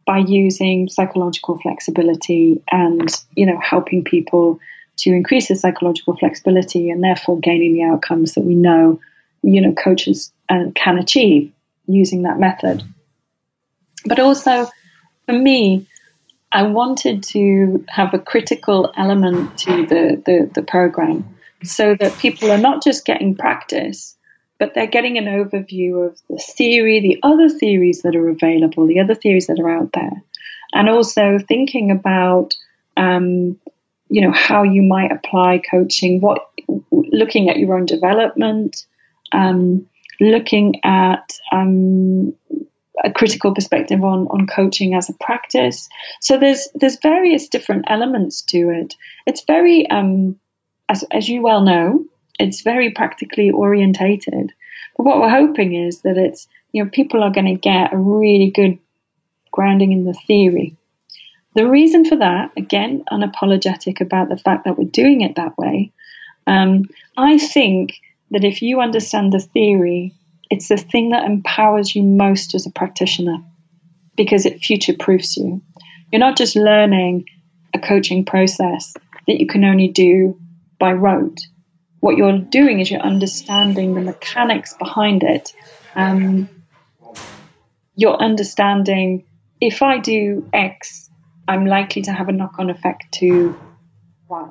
[0.06, 4.58] by using psychological flexibility and you know helping people
[4.96, 9.00] to increase the psychological flexibility and therefore gaining the outcomes that we know
[9.42, 11.52] you know coaches uh, can achieve
[11.86, 12.82] using that method.
[14.06, 14.68] But also
[15.26, 15.86] for me
[16.52, 22.50] i wanted to have a critical element to the, the, the program so that people
[22.50, 24.16] are not just getting practice
[24.58, 29.00] but they're getting an overview of the theory the other theories that are available the
[29.00, 30.22] other theories that are out there
[30.72, 32.54] and also thinking about
[32.96, 33.58] um,
[34.08, 36.50] you know how you might apply coaching what
[36.90, 38.86] looking at your own development
[39.32, 39.86] um,
[40.20, 42.34] looking at um,
[43.02, 45.88] a critical perspective on on coaching as a practice.
[46.20, 48.94] So there's there's various different elements to it.
[49.26, 50.38] It's very um,
[50.88, 52.04] as, as you well know
[52.38, 54.52] it's very practically orientated.
[54.96, 57.96] But what we're hoping is that it's you know people are going to get a
[57.96, 58.78] really good
[59.52, 60.76] grounding in the theory.
[61.54, 65.92] The reason for that, again, unapologetic about the fact that we're doing it that way,
[66.48, 66.86] um,
[67.16, 68.00] I think
[68.32, 70.12] that if you understand the theory,
[70.50, 73.38] it's the thing that empowers you most as a practitioner
[74.16, 75.62] because it future proofs you.
[76.12, 77.26] You're not just learning
[77.74, 78.94] a coaching process
[79.26, 80.38] that you can only do
[80.78, 81.40] by rote.
[82.00, 85.52] What you're doing is you're understanding the mechanics behind it.
[85.94, 86.48] Um,
[87.96, 89.24] you're understanding
[89.60, 91.08] if I do X,
[91.48, 93.56] I'm likely to have a knock on effect to
[94.28, 94.50] Y.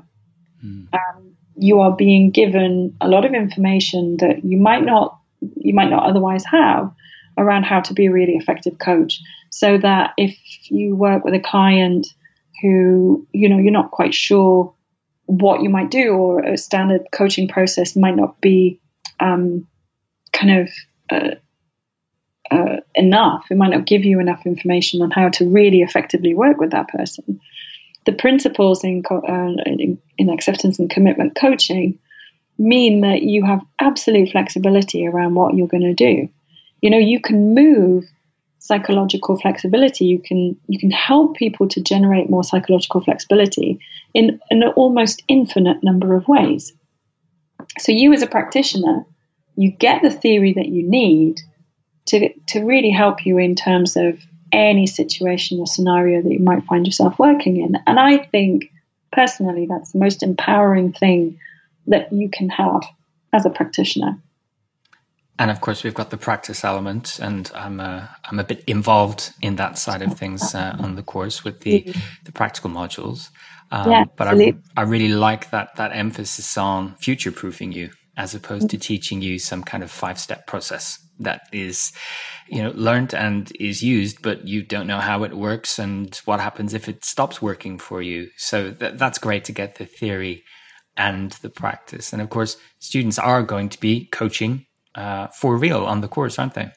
[0.65, 0.87] Mm.
[0.93, 5.19] Um, you are being given a lot of information that you might not
[5.55, 6.91] you might not otherwise have
[7.37, 9.19] around how to be a really effective coach
[9.49, 10.37] so that if
[10.69, 12.07] you work with a client
[12.61, 14.73] who you know you're not quite sure
[15.25, 18.79] what you might do or a standard coaching process might not be
[19.19, 19.67] um,
[20.31, 20.69] kind of
[21.09, 21.35] uh,
[22.51, 23.45] uh, enough.
[23.49, 26.89] It might not give you enough information on how to really effectively work with that
[26.89, 27.39] person.
[28.05, 29.23] The principles in, uh,
[29.65, 31.99] in, in acceptance and commitment coaching
[32.57, 36.29] mean that you have absolute flexibility around what you're going to do.
[36.81, 38.05] You know, you can move
[38.59, 40.05] psychological flexibility.
[40.05, 43.79] You can you can help people to generate more psychological flexibility
[44.13, 46.73] in an almost infinite number of ways.
[47.79, 49.05] So you as a practitioner,
[49.55, 51.41] you get the theory that you need
[52.07, 54.19] to, to really help you in terms of
[54.51, 57.75] any situation or scenario that you might find yourself working in.
[57.87, 58.71] And I think
[59.11, 61.39] personally that's the most empowering thing
[61.87, 62.81] that you can have
[63.33, 64.21] as a practitioner.
[65.39, 69.31] And of course, we've got the practice element, and I'm a, I'm a bit involved
[69.41, 71.91] in that side of things uh, on the course with the,
[72.23, 73.29] the practical modules.
[73.71, 78.35] Um, yeah, but I, I really like that that emphasis on future proofing you as
[78.35, 81.91] opposed to teaching you some kind of five step process that is,
[82.47, 86.39] you know, learned and is used, but you don't know how it works and what
[86.39, 88.29] happens if it stops working for you.
[88.37, 90.43] So th- that's great to get the theory
[90.97, 92.13] and the practice.
[92.13, 94.65] And of course, students are going to be coaching
[94.95, 96.71] uh, for real on the course, aren't they?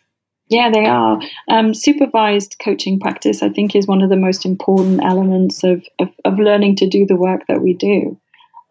[0.49, 1.21] Yeah, they are.
[1.49, 6.09] Um, supervised coaching practice, I think, is one of the most important elements of, of,
[6.25, 8.21] of learning to do the work that we do.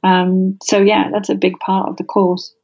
[0.03, 2.55] Um, so, yeah, that's a big part of the course.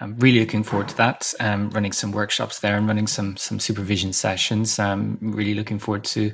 [0.00, 1.32] I'm really looking forward to that.
[1.40, 4.78] Um, running some workshops there and running some some supervision sessions.
[4.78, 6.32] I'm really looking forward to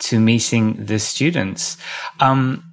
[0.00, 1.76] to meeting the students.
[2.20, 2.71] Um,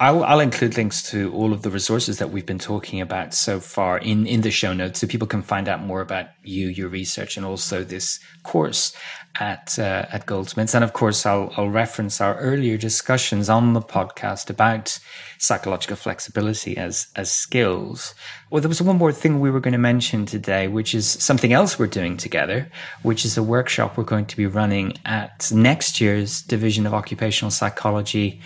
[0.00, 3.60] I'll, I'll, include links to all of the resources that we've been talking about so
[3.60, 6.88] far in, in the show notes so people can find out more about you, your
[6.88, 8.96] research, and also this course
[9.38, 10.74] at uh, at Goldsmiths.
[10.74, 14.98] And of course, I'll, I'll reference our earlier discussions on the podcast about
[15.36, 18.14] psychological flexibility as as skills.
[18.48, 21.52] Well, there was one more thing we were going to mention today, which is something
[21.52, 22.70] else we're doing together,
[23.02, 27.50] which is a workshop we're going to be running at next year's Division of Occupational
[27.50, 28.40] Psychology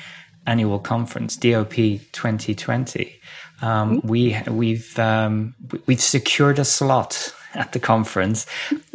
[0.47, 3.21] annual conference, DOP 2020.
[3.63, 4.09] Um, mm-hmm.
[4.09, 5.55] we we've um,
[5.87, 8.47] we've secured a slot at the conference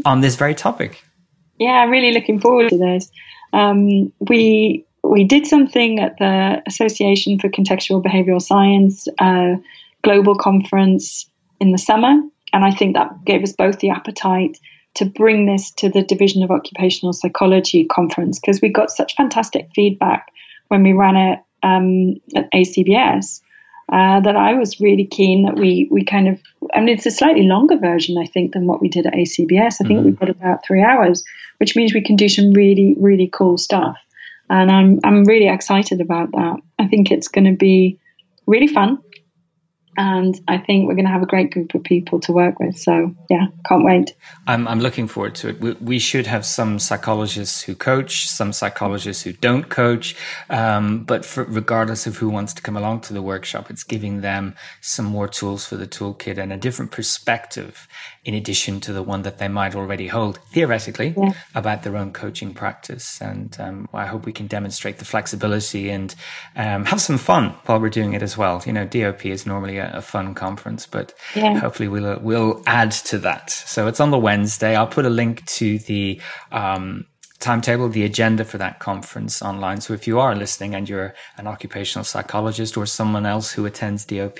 [0.05, 1.03] on this very topic.
[1.57, 3.11] Yeah, I'm really looking forward to this.
[3.53, 9.55] Um, we we did something at the Association for Contextual Behavioral Science uh,
[10.03, 11.29] global conference
[11.59, 12.21] in the summer,
[12.53, 14.59] and I think that gave us both the appetite
[14.95, 19.69] to bring this to the Division of Occupational Psychology conference because we got such fantastic
[19.75, 20.31] feedback
[20.69, 23.41] when we ran it um, at ACBS.
[23.91, 26.39] Uh, that I was really keen that we we kind of
[26.75, 29.81] I mean it's a slightly longer version I think than what we did at ACBS.
[29.81, 30.05] I think mm-hmm.
[30.05, 31.23] we've got about three hours,
[31.57, 33.97] which means we can do some really really cool stuff,
[34.47, 36.57] and I'm I'm really excited about that.
[36.77, 37.97] I think it's going to be
[38.45, 38.99] really fun
[39.97, 42.77] and I think we're going to have a great group of people to work with.
[42.77, 44.15] So yeah, can't wait.
[44.47, 45.59] I'm I'm looking forward to it.
[45.59, 50.15] We, we should have some psychologists who coach, some psychologists who don't coach,
[50.49, 54.21] um, but for, regardless of who wants to come along to the workshop, it's giving
[54.21, 57.87] them some more tools for the toolkit and a different perspective
[58.29, 61.31] in addition to the one that they might already hold theoretically yeah.
[61.55, 63.19] about their own coaching practice.
[63.19, 66.13] And um, I hope we can demonstrate the flexibility and
[66.55, 68.61] um, have some fun while we're doing it as well.
[68.67, 71.57] You know, DOP is normally a, a fun conference, but yeah.
[71.57, 73.49] hopefully we'll we'll add to that.
[73.49, 74.75] So it's on the Wednesday.
[74.75, 76.21] I'll put a link to the
[76.51, 77.07] um,
[77.39, 79.81] timetable, the agenda for that conference online.
[79.81, 84.05] So if you are listening and you're an occupational psychologist or someone else who attends
[84.05, 84.39] DOP,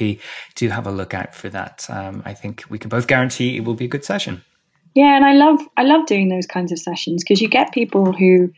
[0.56, 1.88] do have a look out for that.
[1.89, 4.43] Um, I think we can both guarantee it will be a good session.
[4.95, 8.12] Yeah, and I love I love doing those kinds of sessions because you get people
[8.12, 8.52] who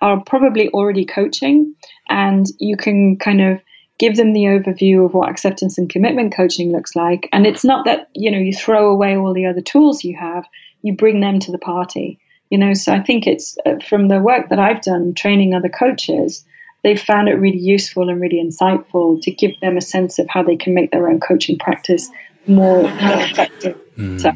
[0.00, 1.74] are probably already coaching,
[2.08, 3.60] and you can kind of
[3.98, 7.28] give them the overview of what acceptance and commitment coaching looks like.
[7.32, 10.44] And it's not that you know you throw away all the other tools you have;
[10.82, 12.20] you bring them to the party
[12.50, 15.68] you know so i think it's uh, from the work that i've done training other
[15.68, 16.44] coaches
[16.82, 20.42] they've found it really useful and really insightful to give them a sense of how
[20.42, 22.10] they can make their own coaching practice
[22.46, 24.20] more, more effective mm.
[24.20, 24.32] so